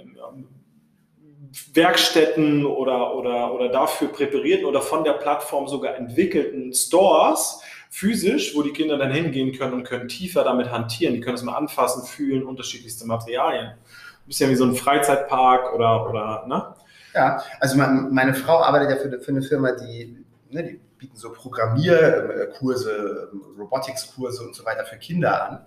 Werkstätten 1.73 2.65
oder, 2.65 3.17
oder, 3.17 3.53
oder 3.53 3.69
dafür 3.69 4.09
präparierten 4.09 4.67
oder 4.67 4.81
von 4.81 5.05
der 5.05 5.15
Plattform 5.15 5.67
sogar 5.67 5.97
entwickelten 5.97 6.73
Stores 6.73 7.61
physisch, 7.91 8.55
wo 8.55 8.63
die 8.63 8.73
Kinder 8.73 8.97
dann 8.97 9.11
hingehen 9.11 9.53
können 9.53 9.75
und 9.75 9.85
können 9.85 10.09
tiefer 10.09 10.45
damit 10.45 10.71
hantieren. 10.71 11.15
Die 11.15 11.21
können 11.21 11.35
es 11.35 11.43
mal 11.43 11.57
anfassen, 11.57 12.07
fühlen, 12.07 12.45
unterschiedlichste 12.45 13.05
Materialien. 13.05 13.67
Ein 13.67 14.27
bisschen 14.27 14.51
wie 14.51 14.55
so 14.55 14.65
ein 14.65 14.77
Freizeitpark 14.77 15.75
oder, 15.75 16.09
oder 16.09 16.47
ne? 16.47 16.75
Ja, 17.15 17.43
also 17.59 17.77
meine 17.77 18.35
Frau 18.35 18.61
arbeitet 18.61 18.91
ja 18.91 18.97
für, 18.97 19.21
für 19.21 19.33
eine 19.33 19.43
Firma, 19.43 19.73
die, 19.73 20.25
ne, 20.51 20.63
die 20.63 20.81
bieten 20.97 21.17
so 21.17 21.33
Programmierkurse, 21.33 23.33
Robotics-Kurse 23.59 24.45
und 24.45 24.55
so 24.55 24.65
weiter 24.65 24.85
für 24.85 24.97
Kinder 24.97 25.49
an. 25.49 25.65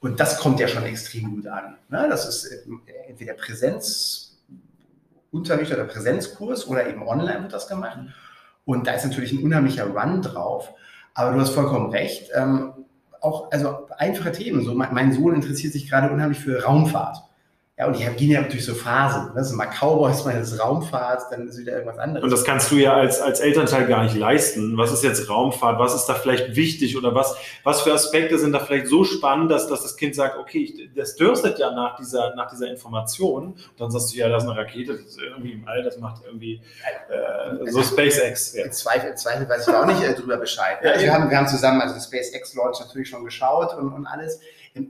Und 0.00 0.20
das 0.20 0.38
kommt 0.38 0.60
ja 0.60 0.68
schon 0.68 0.82
extrem 0.82 1.36
gut 1.36 1.46
an. 1.46 1.78
Ne? 1.88 2.06
Das 2.10 2.28
ist 2.28 2.66
entweder 3.08 3.32
Präsenz, 3.34 4.31
Unterricht 5.32 5.72
oder 5.72 5.84
Präsenzkurs 5.84 6.68
oder 6.68 6.88
eben 6.88 7.06
online 7.08 7.42
wird 7.42 7.52
das 7.52 7.66
gemacht. 7.66 7.98
Und 8.64 8.86
da 8.86 8.92
ist 8.92 9.04
natürlich 9.04 9.32
ein 9.32 9.42
unheimlicher 9.42 9.86
Run 9.86 10.22
drauf. 10.22 10.72
Aber 11.14 11.32
du 11.32 11.40
hast 11.40 11.50
vollkommen 11.50 11.90
recht. 11.90 12.30
Ähm, 12.34 12.72
auch 13.20 13.50
also 13.50 13.88
einfache 13.98 14.32
Themen. 14.32 14.64
So, 14.64 14.74
mein 14.74 15.12
Sohn 15.12 15.34
interessiert 15.34 15.72
sich 15.72 15.88
gerade 15.88 16.12
unheimlich 16.12 16.38
für 16.38 16.62
Raumfahrt. 16.62 17.18
Ja, 17.78 17.86
und 17.86 17.98
die 17.98 18.04
gehen 18.04 18.30
ja 18.30 18.42
durch 18.42 18.66
so 18.66 18.74
Phasen. 18.74 19.32
Das 19.34 19.46
ist 19.46 19.54
mal 19.54 19.64
Cowboys, 19.66 20.26
mal 20.26 20.38
ist 20.38 20.60
Raumfahrt, 20.60 21.22
dann 21.30 21.48
ist 21.48 21.58
wieder 21.58 21.72
irgendwas 21.72 21.96
anderes. 21.96 22.22
Und 22.22 22.30
das 22.30 22.44
kannst 22.44 22.70
du 22.70 22.76
ja 22.76 22.92
als, 22.92 23.18
als 23.18 23.40
Elternteil 23.40 23.86
gar 23.86 24.04
nicht 24.04 24.14
leisten. 24.14 24.76
Was 24.76 24.92
ist 24.92 25.02
jetzt 25.02 25.30
Raumfahrt? 25.30 25.78
Was 25.78 25.94
ist 25.94 26.04
da 26.04 26.12
vielleicht 26.12 26.54
wichtig? 26.54 26.98
Oder 26.98 27.14
was, 27.14 27.34
was 27.64 27.80
für 27.80 27.94
Aspekte 27.94 28.38
sind 28.38 28.52
da 28.52 28.58
vielleicht 28.58 28.88
so 28.88 29.04
spannend, 29.04 29.50
dass, 29.50 29.68
dass 29.68 29.82
das 29.82 29.96
Kind 29.96 30.14
sagt, 30.14 30.36
okay, 30.36 30.64
ich, 30.64 30.94
das 30.94 31.16
dürstet 31.16 31.58
ja 31.58 31.70
nach 31.70 31.96
dieser, 31.96 32.34
nach 32.34 32.50
dieser 32.50 32.70
Information. 32.70 33.52
Und 33.52 33.80
dann 33.80 33.90
sagst 33.90 34.12
du, 34.12 34.18
ja, 34.18 34.28
das 34.28 34.44
ist 34.44 34.50
eine 34.50 34.58
Rakete, 34.58 34.92
das 34.92 35.06
ist 35.06 35.18
irgendwie 35.22 35.52
im 35.52 35.66
All, 35.66 35.82
das 35.82 35.96
macht 35.98 36.22
irgendwie 36.26 36.60
äh, 37.08 37.70
so 37.70 37.82
SpaceX. 37.82 38.54
Ja. 38.54 38.66
Im, 38.66 38.72
Zweifel, 38.72 39.10
Im 39.10 39.16
Zweifel 39.16 39.48
weiß 39.48 39.66
ich 39.66 39.74
auch 39.74 39.86
nicht 39.86 40.02
äh, 40.02 40.12
drüber 40.12 40.36
Bescheid. 40.36 40.76
Ja, 40.82 40.90
also 40.90 41.04
wir, 41.06 41.14
haben, 41.14 41.30
wir 41.30 41.38
haben 41.38 41.48
zusammen 41.48 41.80
also 41.80 41.98
SpaceX-Launch 41.98 42.80
natürlich 42.80 43.08
schon 43.08 43.24
geschaut 43.24 43.74
und, 43.78 43.94
und 43.94 44.06
alles 44.06 44.40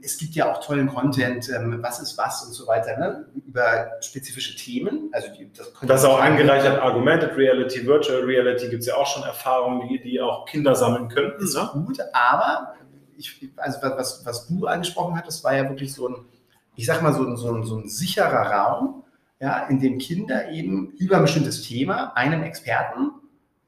es 0.01 0.17
gibt 0.17 0.35
ja 0.35 0.51
auch 0.51 0.63
tollen 0.63 0.87
Content, 0.87 1.49
ähm, 1.49 1.79
was 1.81 1.99
ist 1.99 2.17
was 2.17 2.43
und 2.45 2.53
so 2.53 2.67
weiter, 2.67 2.97
ne? 2.97 3.25
über 3.45 3.91
spezifische 4.01 4.55
Themen. 4.55 5.09
Also 5.11 5.27
die, 5.37 5.51
das, 5.51 5.73
das 5.81 6.01
ist 6.01 6.07
auch 6.07 6.19
angereichert 6.19 6.81
Augmented 6.81 7.35
Reality, 7.35 7.85
Virtual 7.85 8.21
Reality 8.21 8.69
gibt 8.69 8.81
es 8.81 8.87
ja 8.87 8.95
auch 8.95 9.07
schon 9.07 9.23
Erfahrungen, 9.23 9.87
die, 9.89 10.01
die 10.01 10.21
auch 10.21 10.45
Kinder 10.45 10.73
sammeln 10.75 11.09
könnten. 11.09 11.43
Ist 11.43 11.55
ne? 11.55 11.69
gut, 11.73 11.99
aber 12.13 12.75
ich, 13.17 13.49
also 13.57 13.79
was, 13.81 14.25
was 14.25 14.47
du 14.47 14.67
angesprochen 14.67 15.17
hattest, 15.17 15.43
war 15.43 15.55
ja 15.55 15.67
wirklich 15.67 15.93
so 15.93 16.07
ein, 16.07 16.15
ich 16.75 16.85
sag 16.85 17.01
mal, 17.01 17.13
so 17.13 17.23
ein, 17.23 17.35
so 17.35 17.53
ein, 17.53 17.63
so 17.63 17.77
ein 17.77 17.89
sicherer 17.89 18.51
Raum, 18.51 19.03
ja, 19.39 19.67
in 19.67 19.81
dem 19.81 19.97
Kinder 19.97 20.49
eben 20.49 20.91
über 20.97 21.17
ein 21.17 21.23
bestimmtes 21.23 21.61
Thema 21.63 22.13
einem 22.15 22.43
Experten 22.43 23.11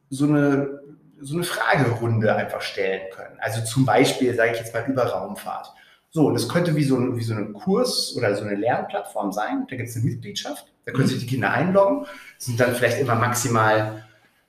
so 0.10 0.26
eine, 0.26 0.80
so 1.20 1.36
eine 1.36 1.44
Fragerunde 1.44 2.34
einfach 2.34 2.62
stellen 2.62 3.10
können. 3.14 3.38
Also 3.40 3.62
zum 3.64 3.86
Beispiel, 3.86 4.34
sage 4.34 4.52
ich 4.54 4.60
jetzt 4.60 4.74
mal, 4.74 4.86
über 4.88 5.04
Raumfahrt. 5.04 5.74
So, 6.16 6.28
und 6.28 6.34
das 6.34 6.48
könnte 6.48 6.78
wie 6.78 6.84
so, 6.86 6.96
ein, 6.96 7.18
wie 7.18 7.24
so 7.24 7.34
ein 7.34 7.52
Kurs 7.52 8.16
oder 8.16 8.34
so 8.36 8.46
eine 8.46 8.56
Lernplattform 8.56 9.34
sein. 9.34 9.68
Da 9.70 9.76
gibt 9.76 9.90
es 9.90 9.98
eine 9.98 10.06
Mitgliedschaft, 10.06 10.66
da 10.86 10.94
können 10.94 11.10
sich 11.10 11.20
die 11.20 11.26
Kinder 11.26 11.52
einloggen. 11.52 12.06
Das 12.38 12.46
sind 12.46 12.58
dann 12.58 12.74
vielleicht 12.74 13.02
immer 13.02 13.16
maximal 13.16 14.06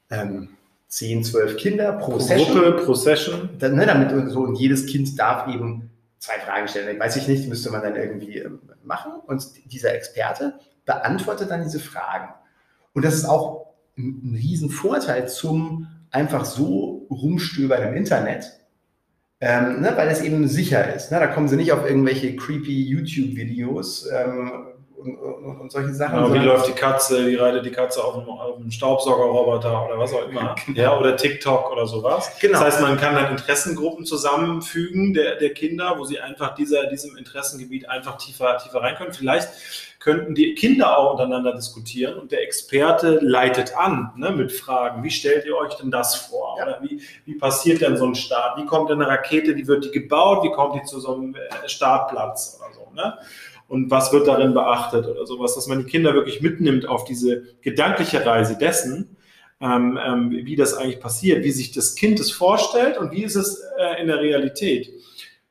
ähm, 0.09 0.51
10, 0.87 1.25
12 1.25 1.57
Kinder 1.57 1.95
pro, 1.95 2.13
pro 2.13 2.19
Session. 2.21 2.55
Gruppe, 2.55 2.85
pro 2.85 2.95
Session. 2.95 3.49
Dann, 3.59 3.75
ne, 3.75 3.85
damit 3.85 4.31
so, 4.31 4.43
und 4.43 4.55
jedes 4.55 4.87
Kind 4.87 5.19
darf 5.19 5.53
eben 5.53 5.91
zwei 6.21 6.39
Fragen 6.39 6.69
stellen. 6.69 7.01
Weiß 7.01 7.17
ich 7.17 7.27
nicht, 7.27 7.49
müsste 7.49 7.73
man 7.73 7.83
dann 7.83 7.97
irgendwie 7.97 8.39
ähm, 8.39 8.61
machen. 8.85 9.15
Und 9.27 9.45
dieser 9.65 9.93
Experte 9.93 10.61
beantwortet 10.85 11.51
dann 11.51 11.65
diese 11.65 11.81
Fragen. 11.81 12.33
Und 12.93 13.05
das 13.05 13.15
ist 13.15 13.25
auch 13.25 13.75
ein, 13.99 14.21
ein 14.23 14.37
Riesenvorteil 14.37 15.29
zum 15.29 15.89
einfach 16.13 16.45
so 16.45 17.09
rumstöbern 17.11 17.89
im 17.89 17.97
Internet 17.97 18.53
ähm, 19.41 19.81
ne, 19.81 19.93
weil 19.97 20.09
es 20.09 20.23
eben 20.23 20.49
sicher 20.49 20.95
ist. 20.95 21.13
Ne? 21.13 21.19
Da 21.19 21.27
kommen 21.27 21.49
sie 21.49 21.57
nicht 21.57 21.73
auf 21.73 21.89
irgendwelche 21.89 22.37
creepy 22.37 22.89
YouTube-Videos 22.89 24.09
ähm, 24.13 24.67
und, 24.97 25.17
und, 25.17 25.61
und, 25.61 25.73
solche 25.73 25.95
Sachen. 25.95 26.17
Genau, 26.17 26.33
wie 26.33 26.39
läuft 26.39 26.69
die 26.69 26.73
Katze, 26.73 27.27
wie 27.27 27.37
reitet 27.37 27.65
die 27.65 27.71
Katze 27.71 28.03
auf 28.03 28.15
einem, 28.15 28.29
auf 28.29 28.57
einem 28.57 28.71
Staubsaugerroboter 28.71 29.87
oder 29.87 29.99
was 29.99 30.13
auch 30.13 30.29
immer. 30.29 30.55
Genau. 30.67 30.81
Ja, 30.81 30.99
oder 30.99 31.17
TikTok 31.17 31.71
oder 31.71 31.87
sowas. 31.87 32.33
Genau. 32.41 32.55
Das 32.55 32.63
heißt, 32.63 32.81
man 32.81 32.97
kann 32.97 33.15
dann 33.15 33.31
Interessengruppen 33.31 34.05
zusammenfügen 34.05 35.15
der, 35.15 35.37
der 35.37 35.51
Kinder, 35.51 35.95
wo 35.99 36.05
sie 36.05 36.19
einfach 36.19 36.55
dieser, 36.55 36.87
diesem 36.87 37.17
Interessengebiet 37.17 37.89
einfach 37.89 38.17
tiefer, 38.17 38.59
tiefer 38.59 38.83
rein 38.83 38.97
können. 38.97 39.13
Vielleicht 39.13 39.49
könnten 40.07 40.37
die 40.37 40.55
Kinder 40.55 40.97
auch 40.97 41.13
untereinander 41.13 41.53
diskutieren 41.53 42.17
und 42.17 42.31
der 42.31 42.43
Experte 42.43 43.19
leitet 43.21 43.77
an 43.77 44.13
ne, 44.17 44.31
mit 44.31 44.53
Fragen. 44.53 45.03
Wie 45.03 45.11
stellt 45.11 45.45
ihr 45.47 45.57
euch 45.57 45.75
denn 45.75 45.91
das 45.91 46.15
vor? 46.15 46.55
Ja. 46.59 46.65
Oder 46.65 46.83
wie, 46.83 47.03
wie 47.25 47.35
passiert 47.35 47.81
denn 47.81 47.97
so 47.97 48.07
ein 48.07 48.15
Start? 48.15 48.57
Wie 48.57 48.67
kommt 48.67 48.89
denn 48.89 49.03
eine 49.03 49.11
Rakete? 49.11 49.57
Wie 49.57 49.67
wird 49.67 49.85
die 49.85 49.91
gebaut? 49.91 50.45
Wie 50.45 50.53
kommt 50.53 50.77
die 50.77 50.85
zu 50.85 51.01
so 51.01 51.15
einem 51.15 51.35
äh, 51.35 51.69
Startplatz 51.69 52.61
oder 52.61 52.73
so? 52.73 52.87
Ne? 52.95 53.19
Und 53.69 53.91
was 53.91 54.13
wird 54.13 54.29
darin 54.29 54.55
beachtet 54.55 55.07
oder 55.07 55.27
sowas, 55.27 55.55
dass 55.55 55.67
man 55.67 55.79
die 55.79 55.91
Kinder 55.91 56.15
wirklich 56.15 56.41
mitnimmt 56.41 56.87
auf 56.87 57.05
diese 57.05 57.45
gedankliche 57.63 58.25
Reise 58.25 58.57
dessen, 58.57 59.17
ähm, 59.61 59.99
ähm, 60.05 60.31
wie 60.31 60.55
das 60.55 60.75
eigentlich 60.75 61.01
passiert, 61.01 61.43
wie 61.43 61.51
sich 61.51 61.73
das 61.73 61.95
Kind 61.95 62.21
es 62.21 62.31
vorstellt 62.31 62.99
und 62.99 63.11
wie 63.11 63.25
ist 63.25 63.37
es 63.37 63.63
äh, 63.79 64.01
in 64.01 64.07
der 64.07 64.21
Realität. 64.21 64.93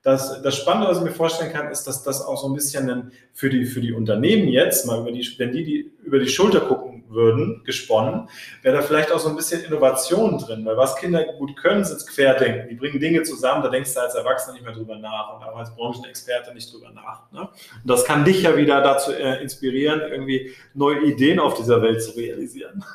Das, 0.01 0.41
das 0.43 0.55
Spannende, 0.55 0.87
was 0.87 0.99
ich 0.99 1.03
mir 1.03 1.11
vorstellen 1.11 1.51
kann, 1.51 1.71
ist, 1.71 1.83
dass 1.83 2.03
das 2.03 2.21
auch 2.21 2.39
so 2.39 2.47
ein 2.47 2.53
bisschen 2.53 3.11
für 3.33 3.49
die, 3.49 3.65
für 3.65 3.81
die 3.81 3.91
Unternehmen 3.91 4.47
jetzt, 4.47 4.85
mal 4.85 5.01
über 5.01 5.11
die, 5.11 5.27
wenn 5.37 5.51
die, 5.51 5.63
die 5.63 5.91
über 6.03 6.19
die 6.19 6.27
Schulter 6.29 6.61
gucken 6.61 6.94
würden, 7.15 7.63
gesponnen, 7.63 8.29
wäre 8.61 8.77
da 8.77 8.81
vielleicht 8.81 9.11
auch 9.11 9.19
so 9.19 9.29
ein 9.29 9.35
bisschen 9.35 9.63
Innovation 9.63 10.37
drin. 10.37 10.65
Weil 10.65 10.77
was 10.77 10.95
Kinder 10.97 11.23
gut 11.23 11.55
können, 11.55 11.83
sind 11.83 12.05
Querdenken. 12.05 12.69
Die 12.69 12.75
bringen 12.75 12.99
Dinge 12.99 13.23
zusammen, 13.23 13.63
da 13.63 13.69
denkst 13.69 13.93
du 13.93 14.01
als 14.01 14.15
Erwachsener 14.15 14.53
nicht 14.53 14.65
mehr 14.65 14.73
drüber 14.73 14.97
nach 14.97 15.35
und 15.35 15.43
auch 15.43 15.57
als 15.57 15.73
Branchenexperte 15.75 16.53
nicht 16.53 16.71
drüber 16.71 16.91
nach. 16.91 17.31
Ne? 17.31 17.41
Und 17.41 17.89
das 17.89 18.05
kann 18.05 18.25
dich 18.25 18.43
ja 18.43 18.55
wieder 18.55 18.81
dazu 18.81 19.11
äh, 19.11 19.41
inspirieren, 19.41 20.01
irgendwie 20.01 20.51
neue 20.73 21.01
Ideen 21.01 21.39
auf 21.39 21.55
dieser 21.55 21.81
Welt 21.81 22.03
zu 22.03 22.11
realisieren. 22.11 22.83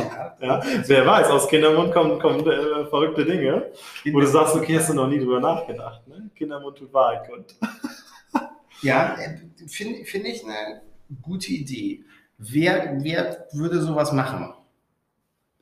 Ja. 0.00 0.36
ja. 0.40 0.62
Wer 0.86 1.06
weiß, 1.06 1.28
aus 1.28 1.46
Kindermund 1.46 1.92
kommen, 1.92 2.18
kommen 2.18 2.40
äh, 2.40 2.86
verrückte 2.86 3.24
Dinge, 3.24 3.70
Kinder 4.02 4.16
wo 4.16 4.20
du 4.20 4.26
sagst, 4.26 4.56
okay, 4.56 4.76
hast 4.76 4.90
du 4.90 4.94
noch 4.94 5.06
nie 5.06 5.20
drüber 5.20 5.38
nachgedacht. 5.38 6.08
Ne? 6.08 6.28
Kindermund 6.34 6.76
tut 6.76 6.92
Wahrheit 6.92 7.28
kund. 7.28 7.54
Ja, 8.82 9.16
äh, 9.18 9.68
finde 9.68 10.04
find 10.04 10.26
ich 10.26 10.44
eine 10.44 10.82
gute 11.22 11.52
Idee. 11.52 12.04
Wer, 12.38 12.98
wer 13.00 13.46
würde 13.52 13.80
sowas 13.80 14.12
machen? 14.12 14.52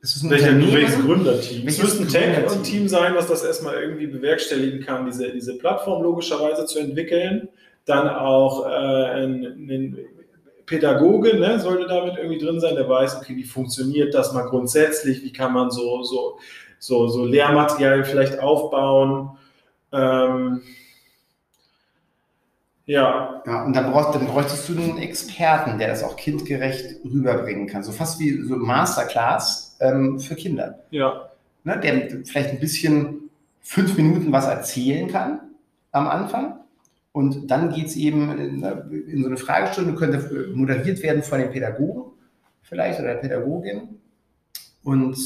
Ist 0.01 0.17
es 0.17 0.23
ein 0.23 0.29
Welcher, 0.31 0.57
welches 0.57 0.99
Gründerteam? 0.99 1.67
Es 1.67 1.81
müsste 1.81 2.03
ein 2.03 2.09
Tech-Team 2.09 2.87
sein, 2.89 3.15
was 3.15 3.27
das 3.27 3.43
erstmal 3.43 3.75
irgendwie 3.75 4.07
bewerkstelligen 4.07 4.81
kann, 4.81 5.05
diese, 5.05 5.31
diese 5.31 5.57
Plattform 5.57 6.03
logischerweise 6.03 6.65
zu 6.65 6.79
entwickeln 6.79 7.47
dann 7.85 8.09
auch 8.09 8.65
äh, 8.65 8.69
ein, 8.69 9.43
ein 9.43 9.97
Pädagoge 10.65 11.37
ne, 11.37 11.59
sollte 11.59 11.87
damit 11.87 12.17
irgendwie 12.17 12.37
drin 12.37 12.59
sein, 12.59 12.75
der 12.75 12.87
weiß, 12.87 13.17
okay, 13.17 13.35
wie 13.35 13.43
funktioniert 13.43 14.13
das 14.13 14.33
mal 14.33 14.43
grundsätzlich, 14.43 15.23
wie 15.23 15.33
kann 15.33 15.53
man 15.53 15.71
so, 15.71 16.03
so, 16.03 16.39
so, 16.79 17.07
so 17.07 17.25
Lehrmaterial 17.25 18.05
vielleicht 18.05 18.39
aufbauen. 18.39 19.37
Ähm, 19.91 20.61
ja. 22.85 23.41
ja. 23.45 23.63
Und 23.63 23.75
dann, 23.75 23.91
brauchst, 23.91 24.15
dann 24.15 24.27
bräuchtest 24.27 24.67
du 24.69 24.73
einen 24.73 24.97
Experten, 24.97 25.77
der 25.77 25.89
das 25.89 26.03
auch 26.03 26.15
kindgerecht 26.15 27.03
rüberbringen 27.05 27.67
kann. 27.67 27.83
So 27.83 27.91
fast 27.91 28.19
wie 28.19 28.41
so 28.41 28.55
Masterclass 28.55 29.77
ähm, 29.79 30.19
für 30.19 30.35
Kinder. 30.35 30.79
Ja. 30.91 31.29
Ne, 31.63 31.79
der 31.79 32.09
vielleicht 32.25 32.49
ein 32.49 32.59
bisschen 32.59 33.29
fünf 33.61 33.95
Minuten 33.95 34.31
was 34.31 34.45
erzählen 34.47 35.07
kann 35.07 35.39
am 35.91 36.07
Anfang. 36.07 36.59
Und 37.13 37.49
dann 37.49 37.71
geht 37.71 37.87
es 37.87 37.95
eben 37.95 38.37
in, 38.37 38.63
in, 38.63 39.21
so 39.21 39.27
eine 39.27 39.37
Fragestunde, 39.37 39.93
könnte 39.95 40.51
moderiert 40.53 41.01
werden 41.03 41.23
von 41.23 41.39
den 41.39 41.51
Pädagogen 41.51 42.13
vielleicht 42.63 42.99
oder 42.99 43.13
der 43.13 43.21
Pädagogin. 43.21 43.99
Und 44.83 45.17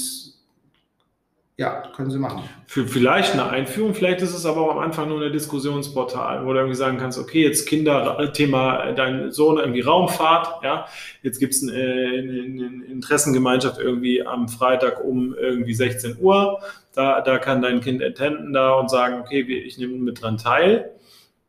ja, 1.59 1.81
können 1.95 2.11
Sie 2.11 2.19
machen. 2.19 2.43
Für 2.67 2.87
vielleicht 2.87 3.33
eine 3.33 3.49
Einführung, 3.49 3.95
vielleicht 3.95 4.21
ist 4.21 4.35
es 4.35 4.45
aber 4.45 4.61
auch 4.61 4.71
am 4.71 4.77
Anfang 4.77 5.09
nur 5.09 5.19
ein 5.19 5.31
Diskussionsportal, 5.31 6.45
wo 6.45 6.53
du 6.53 6.59
irgendwie 6.59 6.75
sagen 6.75 6.99
kannst, 6.99 7.17
okay, 7.17 7.43
jetzt 7.43 7.67
Kinder, 7.67 8.31
Thema, 8.31 8.91
dein 8.91 9.31
Sohn 9.31 9.57
irgendwie 9.57 9.81
Raumfahrt, 9.81 10.63
ja, 10.63 10.85
jetzt 11.23 11.39
gibt 11.39 11.55
es 11.55 11.63
eine, 11.63 11.73
eine, 11.73 12.85
Interessengemeinschaft 12.85 13.79
irgendwie 13.79 14.23
am 14.23 14.47
Freitag 14.47 15.03
um 15.03 15.33
irgendwie 15.33 15.73
16 15.73 16.17
Uhr, 16.19 16.61
da, 16.93 17.21
da 17.21 17.39
kann 17.39 17.63
dein 17.63 17.81
Kind 17.81 18.03
attenden 18.03 18.53
da 18.53 18.73
und 18.73 18.91
sagen, 18.91 19.21
okay, 19.21 19.41
ich 19.41 19.79
nehme 19.79 19.97
mit 19.97 20.21
dran 20.21 20.37
teil. 20.37 20.91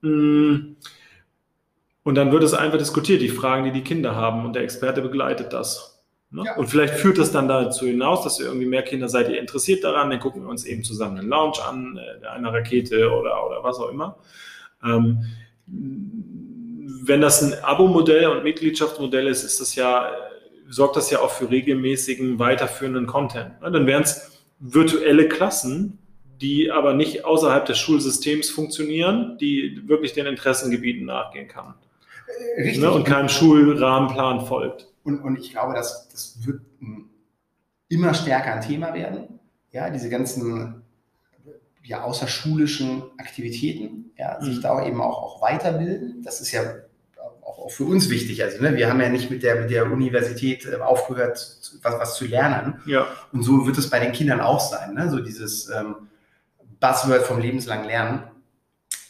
Mm. 0.00 0.76
Und 2.02 2.14
dann 2.14 2.32
wird 2.32 2.42
es 2.42 2.54
einfach 2.54 2.78
diskutiert, 2.78 3.20
die 3.20 3.28
Fragen, 3.28 3.64
die 3.64 3.72
die 3.72 3.84
Kinder 3.84 4.16
haben 4.16 4.46
und 4.46 4.54
der 4.54 4.62
Experte 4.62 5.02
begleitet 5.02 5.52
das. 5.52 5.97
Ne? 6.30 6.42
Ja. 6.44 6.56
Und 6.56 6.68
vielleicht 6.68 6.94
führt 6.94 7.18
das 7.18 7.32
dann 7.32 7.48
dazu 7.48 7.86
hinaus, 7.86 8.22
dass 8.22 8.38
ihr 8.38 8.46
irgendwie 8.46 8.66
mehr 8.66 8.82
Kinder 8.82 9.08
seid, 9.08 9.30
ihr 9.30 9.40
interessiert 9.40 9.82
daran, 9.84 10.10
dann 10.10 10.20
gucken 10.20 10.42
wir 10.42 10.50
uns 10.50 10.64
eben 10.64 10.84
zusammen 10.84 11.18
einen 11.18 11.28
Lounge 11.28 11.58
an, 11.66 11.98
äh, 11.98 12.26
eine 12.26 12.52
Rakete 12.52 13.10
oder, 13.10 13.46
oder 13.46 13.62
was 13.62 13.78
auch 13.78 13.88
immer. 13.88 14.18
Ähm, 14.84 15.24
wenn 15.66 17.20
das 17.20 17.42
ein 17.42 17.54
Abo-Modell 17.64 18.26
und 18.26 18.44
Mitgliedschaftsmodell 18.44 19.26
ist, 19.26 19.42
ist 19.42 19.60
das 19.60 19.74
ja, 19.74 20.10
sorgt 20.68 20.96
das 20.96 21.10
ja 21.10 21.20
auch 21.20 21.30
für 21.30 21.50
regelmäßigen, 21.50 22.38
weiterführenden 22.38 23.06
Content. 23.06 23.60
Ne? 23.62 23.70
Dann 23.70 23.86
wären 23.86 24.02
es 24.02 24.44
virtuelle 24.58 25.28
Klassen, 25.28 25.98
die 26.40 26.70
aber 26.70 26.92
nicht 26.92 27.24
außerhalb 27.24 27.64
des 27.64 27.78
Schulsystems 27.78 28.50
funktionieren, 28.50 29.38
die 29.40 29.82
wirklich 29.86 30.12
den 30.12 30.26
Interessengebieten 30.26 31.06
nachgehen 31.06 31.48
kann. 31.48 31.74
Äh, 32.56 32.62
richtig. 32.62 32.82
Ne? 32.82 32.90
Und 32.90 33.04
keinem 33.04 33.30
Schulrahmenplan 33.30 34.46
folgt. 34.46 34.88
Und, 35.08 35.20
und 35.20 35.38
ich 35.38 35.50
glaube, 35.50 35.72
dass 35.72 36.08
das 36.10 36.44
wird 36.44 36.60
immer 37.88 38.12
stärker 38.12 38.52
ein 38.52 38.60
Thema 38.60 38.92
werden. 38.92 39.40
Ja, 39.72 39.88
diese 39.88 40.10
ganzen 40.10 40.82
ja, 41.82 42.02
außerschulischen 42.02 43.04
Aktivitäten, 43.16 44.10
ja, 44.18 44.38
sich 44.42 44.58
mhm. 44.58 44.62
da 44.62 44.86
eben 44.86 45.00
auch, 45.00 45.22
auch 45.22 45.42
weiterbilden. 45.42 46.22
Das 46.22 46.42
ist 46.42 46.52
ja 46.52 46.62
auch, 47.42 47.58
auch 47.58 47.70
für 47.70 47.84
uns 47.84 48.10
wichtig. 48.10 48.42
Also, 48.44 48.62
ne, 48.62 48.76
wir 48.76 48.90
haben 48.90 49.00
ja 49.00 49.08
nicht 49.08 49.30
mit 49.30 49.42
der, 49.42 49.62
mit 49.62 49.70
der 49.70 49.90
Universität 49.90 50.66
äh, 50.66 50.76
aufgehört, 50.76 51.38
was, 51.82 51.98
was 51.98 52.14
zu 52.16 52.26
lernen. 52.26 52.82
Ja. 52.84 53.06
Und 53.32 53.42
so 53.42 53.66
wird 53.66 53.78
es 53.78 53.88
bei 53.88 53.98
den 53.98 54.12
Kindern 54.12 54.40
auch 54.40 54.60
sein. 54.60 54.92
Ne? 54.92 55.08
So 55.08 55.20
dieses 55.20 55.70
ähm, 55.70 56.08
Buzzword 56.80 57.22
vom 57.22 57.40
lebenslangen 57.40 57.86
Lernen. 57.86 58.24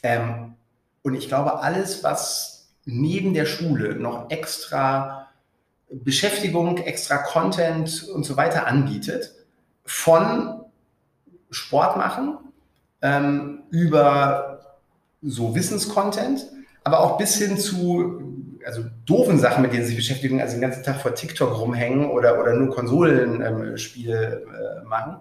Ähm, 0.04 0.54
und 1.02 1.14
ich 1.14 1.26
glaube, 1.26 1.58
alles, 1.58 2.04
was 2.04 2.70
neben 2.84 3.34
der 3.34 3.46
Schule 3.46 3.96
noch 3.96 4.30
extra 4.30 5.27
Beschäftigung, 5.90 6.78
extra 6.78 7.18
Content 7.18 8.08
und 8.08 8.24
so 8.24 8.36
weiter 8.36 8.66
anbietet, 8.66 9.34
von 9.84 10.60
Sport 11.50 11.96
machen 11.96 12.38
ähm, 13.00 13.62
über 13.70 14.78
so 15.22 15.54
Wissenscontent, 15.54 16.46
aber 16.84 17.00
auch 17.00 17.18
bis 17.18 17.36
hin 17.36 17.58
zu 17.58 18.38
also 18.64 18.84
doofen 19.06 19.38
Sachen, 19.38 19.62
mit 19.62 19.72
denen 19.72 19.82
sie 19.82 19.88
sich 19.88 19.96
beschäftigen, 19.96 20.42
also 20.42 20.54
den 20.54 20.60
ganzen 20.60 20.82
Tag 20.82 21.00
vor 21.00 21.14
TikTok 21.14 21.58
rumhängen 21.58 22.10
oder, 22.10 22.38
oder 22.38 22.52
nur 22.52 22.74
Konsolenspiele 22.74 24.42
ähm, 24.46 24.54
äh, 24.54 24.84
machen. 24.84 25.16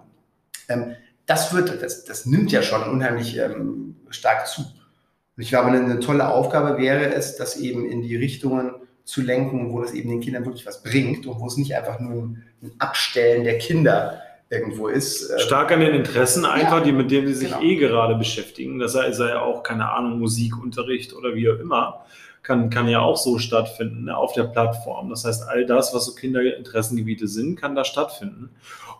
Ähm, 0.68 0.96
das 1.24 1.54
wird, 1.54 1.82
das, 1.82 2.04
das 2.04 2.26
nimmt 2.26 2.52
ja 2.52 2.62
schon 2.62 2.82
unheimlich 2.82 3.38
ähm, 3.38 3.96
stark 4.10 4.46
zu. 4.46 4.62
Und 4.62 5.42
ich 5.42 5.48
glaube, 5.48 5.68
eine, 5.68 5.80
eine 5.80 6.00
tolle 6.00 6.28
Aufgabe 6.28 6.78
wäre 6.78 7.14
es, 7.14 7.36
das 7.36 7.56
eben 7.56 7.88
in 7.88 8.02
die 8.02 8.16
Richtungen 8.16 8.72
zu 9.08 9.22
lenken, 9.22 9.72
wo 9.72 9.80
das 9.80 9.94
eben 9.94 10.10
den 10.10 10.20
Kindern 10.20 10.44
wirklich 10.44 10.66
was 10.66 10.82
bringt 10.82 11.26
und 11.26 11.40
wo 11.40 11.46
es 11.46 11.56
nicht 11.56 11.74
einfach 11.74 11.98
nur 11.98 12.24
ein, 12.24 12.44
Abstellen 12.78 13.44
der 13.44 13.56
Kinder 13.56 14.20
irgendwo 14.50 14.88
ist. 14.88 15.30
Ähm, 15.30 15.38
Stark 15.38 15.72
an 15.72 15.80
den 15.80 15.94
Interessen 15.94 16.44
einfach, 16.44 16.80
ja, 16.80 16.84
die 16.84 16.92
mit 16.92 17.10
denen 17.10 17.26
sie 17.28 17.34
sich 17.34 17.48
genau. 17.48 17.62
eh 17.62 17.76
gerade 17.76 18.16
beschäftigen. 18.16 18.78
Das 18.78 18.92
sei, 18.92 19.10
sei 19.12 19.30
ja 19.30 19.40
auch, 19.40 19.62
keine 19.62 19.90
Ahnung, 19.90 20.18
Musikunterricht 20.18 21.14
oder 21.14 21.34
wie 21.34 21.48
auch 21.48 21.58
immer. 21.58 22.04
Kann, 22.42 22.70
kann 22.70 22.88
ja 22.88 23.00
auch 23.00 23.16
so 23.16 23.38
stattfinden 23.38 24.04
ne, 24.04 24.16
auf 24.16 24.32
der 24.32 24.44
Plattform. 24.44 25.10
Das 25.10 25.24
heißt, 25.24 25.48
all 25.48 25.66
das, 25.66 25.94
was 25.94 26.06
so 26.06 26.14
Kinderinteressengebiete 26.14 27.28
sind, 27.28 27.56
kann 27.56 27.74
da 27.74 27.84
stattfinden. 27.84 28.50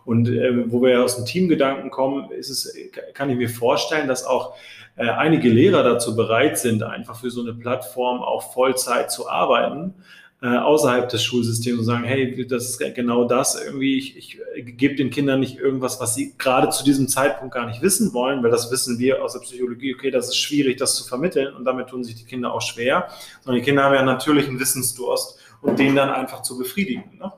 Und 0.05 0.29
äh, 0.29 0.71
wo 0.71 0.81
wir 0.81 0.91
ja 0.91 1.03
aus 1.03 1.15
dem 1.15 1.25
Teamgedanken 1.25 1.89
kommen, 1.89 2.31
ist 2.31 2.49
es, 2.49 2.75
kann 3.13 3.29
ich 3.29 3.37
mir 3.37 3.49
vorstellen, 3.49 4.07
dass 4.07 4.25
auch 4.25 4.55
äh, 4.95 5.09
einige 5.09 5.49
Lehrer 5.49 5.83
dazu 5.83 6.15
bereit 6.15 6.57
sind, 6.59 6.83
einfach 6.83 7.15
für 7.19 7.31
so 7.31 7.41
eine 7.41 7.53
Plattform 7.53 8.21
auch 8.21 8.53
Vollzeit 8.53 9.11
zu 9.11 9.29
arbeiten, 9.29 9.93
äh, 10.41 10.55
außerhalb 10.55 11.09
des 11.09 11.23
Schulsystems 11.23 11.79
und 11.79 11.85
sagen, 11.85 12.05
hey, 12.05 12.45
das 12.47 12.69
ist 12.69 12.95
genau 12.95 13.25
das 13.25 13.61
irgendwie, 13.61 13.97
ich, 13.97 14.17
ich 14.17 14.37
gebe 14.77 14.95
den 14.95 15.09
Kindern 15.09 15.41
nicht 15.41 15.57
irgendwas, 15.57 15.99
was 15.99 16.15
sie 16.15 16.33
gerade 16.37 16.69
zu 16.69 16.83
diesem 16.85 17.09
Zeitpunkt 17.09 17.53
gar 17.53 17.65
nicht 17.65 17.81
wissen 17.81 18.13
wollen, 18.13 18.41
weil 18.41 18.51
das 18.51 18.71
wissen 18.71 18.99
wir 18.99 19.21
aus 19.21 19.33
der 19.33 19.41
Psychologie, 19.41 19.93
okay, 19.93 20.11
das 20.11 20.29
ist 20.29 20.37
schwierig, 20.37 20.77
das 20.77 20.95
zu 20.95 21.05
vermitteln 21.05 21.53
und 21.55 21.65
damit 21.65 21.87
tun 21.87 22.05
sich 22.05 22.15
die 22.15 22.23
Kinder 22.23 22.53
auch 22.53 22.61
schwer, 22.61 23.09
sondern 23.41 23.59
die 23.61 23.65
Kinder 23.65 23.83
haben 23.83 23.95
ja 23.95 24.03
natürlich 24.03 24.47
einen 24.47 24.59
Wissensdurst 24.59 25.39
und 25.61 25.77
den 25.77 25.95
dann 25.95 26.09
einfach 26.09 26.41
zu 26.41 26.57
befriedigen. 26.57 27.17
Ne? 27.17 27.33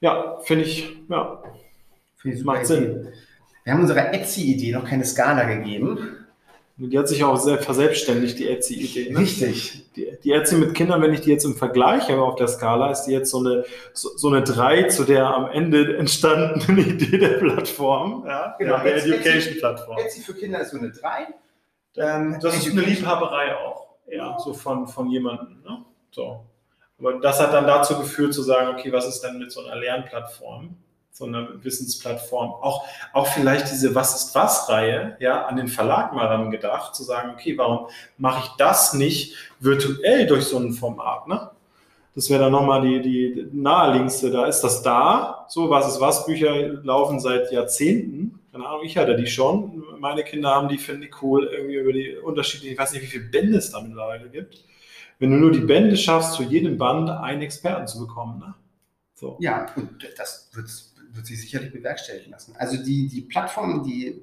Ja, 0.00 0.40
finde 0.42 0.64
ich, 0.64 0.96
ja, 1.08 1.40
find 2.16 2.34
ich 2.34 2.44
macht 2.44 2.66
Sinn. 2.66 3.08
Wir 3.62 3.72
haben 3.72 3.82
unserer 3.82 4.12
Etsy-Idee 4.12 4.72
noch 4.72 4.84
keine 4.84 5.04
Skala 5.04 5.44
gegeben. 5.44 6.21
Die 6.76 6.98
hat 6.98 7.06
sich 7.06 7.22
auch 7.22 7.36
sehr 7.36 7.58
verselbstständigt, 7.58 8.38
die 8.38 8.48
Etsy-Idee. 8.48 9.12
Ne? 9.12 9.18
Richtig. 9.20 9.92
Die, 9.94 10.10
die, 10.24 10.32
Etsy 10.32 10.56
mit 10.56 10.74
Kindern, 10.74 11.02
wenn 11.02 11.12
ich 11.12 11.20
die 11.20 11.30
jetzt 11.30 11.44
im 11.44 11.54
Vergleich 11.54 12.08
habe 12.08 12.22
auf 12.22 12.36
der 12.36 12.48
Skala, 12.48 12.90
ist 12.90 13.04
die 13.04 13.12
jetzt 13.12 13.30
so 13.30 13.38
eine, 13.38 13.64
so, 13.92 14.16
so 14.16 14.28
eine 14.28 14.42
3 14.42 14.84
zu 14.84 15.04
der 15.04 15.26
am 15.26 15.50
Ende 15.50 15.96
entstandenen 15.96 16.78
Idee 16.90 17.18
der 17.18 17.38
Plattform. 17.38 18.24
Ja, 18.26 18.56
genau. 18.58 18.82
Der 18.82 18.96
Education-Plattform. 18.96 19.98
Etsy, 19.98 20.20
Etsy 20.20 20.20
für 20.22 20.34
Kinder 20.34 20.60
ist 20.60 20.70
so 20.70 20.78
eine 20.78 20.90
3. 20.90 21.28
Ähm, 21.96 22.38
das 22.40 22.56
ist 22.56 22.70
eine 22.70 22.80
Liebhaberei 22.80 23.56
auch. 23.56 23.88
Ja, 24.10 24.38
so 24.38 24.54
von, 24.54 24.88
von 24.88 25.10
jemandem. 25.10 25.62
Ne? 25.62 25.84
So. 26.10 26.44
Aber 26.98 27.14
das 27.20 27.40
hat 27.40 27.52
dann 27.52 27.66
dazu 27.66 27.98
geführt, 27.98 28.32
zu 28.32 28.42
sagen, 28.42 28.68
okay, 28.76 28.92
was 28.92 29.06
ist 29.06 29.20
denn 29.20 29.38
mit 29.38 29.52
so 29.52 29.64
einer 29.64 29.76
Lernplattform? 29.76 30.76
So 31.12 31.26
einer 31.26 31.62
Wissensplattform. 31.62 32.50
Auch, 32.50 32.86
auch 33.12 33.26
vielleicht 33.26 33.70
diese 33.70 33.94
Was 33.94 34.16
ist 34.16 34.34
was-Reihe, 34.34 35.16
ja, 35.20 35.44
an 35.44 35.56
den 35.56 35.68
Verlag 35.68 36.14
mal 36.14 36.26
ran 36.26 36.50
gedacht, 36.50 36.94
zu 36.94 37.04
sagen, 37.04 37.32
okay, 37.34 37.56
warum 37.58 37.86
mache 38.16 38.44
ich 38.44 38.50
das 38.56 38.94
nicht 38.94 39.36
virtuell 39.60 40.26
durch 40.26 40.44
so 40.44 40.58
ein 40.58 40.72
Format, 40.72 41.28
ne? 41.28 41.50
Das 42.14 42.28
wäre 42.28 42.42
dann 42.42 42.52
nochmal 42.52 42.82
die, 42.82 43.00
die 43.00 43.48
naheliegendste. 43.52 44.30
Da 44.30 44.44
ist 44.44 44.60
das 44.60 44.82
da. 44.82 45.46
So, 45.48 45.70
was 45.70 45.88
ist 45.88 46.00
was? 46.00 46.26
Bücher 46.26 46.54
laufen 46.82 47.20
seit 47.20 47.50
Jahrzehnten. 47.50 48.38
Keine 48.52 48.66
Ahnung, 48.66 48.82
ich 48.84 48.98
hatte 48.98 49.16
die 49.16 49.26
schon. 49.26 49.82
Meine 49.98 50.22
Kinder 50.22 50.50
haben 50.50 50.68
die, 50.68 50.76
finde 50.76 51.06
ich 51.06 51.22
cool, 51.22 51.48
irgendwie 51.50 51.76
über 51.76 51.92
die 51.94 52.16
unterschiedlichen, 52.16 52.74
ich 52.74 52.78
weiß 52.78 52.92
nicht, 52.92 53.02
wie 53.02 53.06
viele 53.06 53.24
Bände 53.24 53.56
es 53.56 53.70
da 53.70 53.80
mittlerweile 53.80 54.28
gibt. 54.28 54.62
Wenn 55.18 55.30
du 55.30 55.38
nur 55.38 55.52
die 55.52 55.60
Bände 55.60 55.96
schaffst, 55.96 56.34
zu 56.34 56.42
jedem 56.42 56.76
Band 56.76 57.08
einen 57.08 57.40
Experten 57.40 57.86
zu 57.86 58.00
bekommen, 58.06 58.40
ne? 58.40 58.54
So. 59.14 59.38
Ja, 59.40 59.66
und 59.76 60.06
das 60.18 60.50
wird 60.52 60.68
wird 61.14 61.26
sich 61.26 61.40
sicherlich 61.40 61.72
bewerkstelligen 61.72 62.32
lassen. 62.32 62.54
Also 62.56 62.82
die, 62.82 63.08
die 63.08 63.22
Plattform, 63.22 63.84
die 63.84 64.20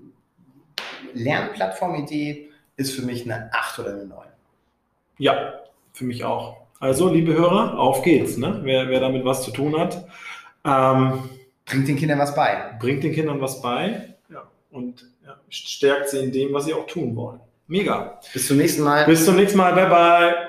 Lernplattform-Idee 1.13 2.49
ist 2.78 2.93
für 2.93 3.02
mich 3.02 3.23
eine 3.23 3.52
8 3.54 3.80
oder 3.80 3.93
eine 3.93 4.06
9. 4.06 4.28
Ja, 5.17 5.54
für 5.93 6.06
mich 6.06 6.23
auch. 6.23 6.58
Also, 6.80 7.10
liebe 7.10 7.34
Hörer, 7.34 7.78
auf 7.78 8.04
geht's. 8.04 8.38
Ne? 8.38 8.62
Wer, 8.63 8.88
wer 8.88 9.02
damit 9.02 9.25
was 9.25 9.43
zu 9.43 9.52
tun 9.52 9.78
hat. 9.78 10.08
Ähm, 10.63 11.30
bringt 11.65 11.88
den 11.88 11.97
Kindern 11.97 12.19
was 12.19 12.34
bei. 12.34 12.75
Bringt 12.80 13.04
den 13.04 13.13
Kindern 13.13 13.41
was 13.41 13.62
bei 13.62 14.15
ja, 14.30 14.47
und 14.71 15.06
ja, 15.25 15.38
stärkt 15.49 16.10
sie 16.10 16.19
in 16.19 16.32
dem, 16.32 16.54
was 16.54 16.65
sie 16.65 16.73
auch 16.73 16.88
tun 16.88 17.15
wollen. 17.15 17.41
Mega. 17.67 18.19
Bis 18.34 18.47
zum 18.47 18.58
nächsten 18.58 18.84
Mal. 18.84 19.06
Bis 19.06 19.25
zum 19.25 19.36
nächsten 19.36 19.58
Mal. 19.58 19.73
Bye, 19.73 19.89
bye. 19.89 20.49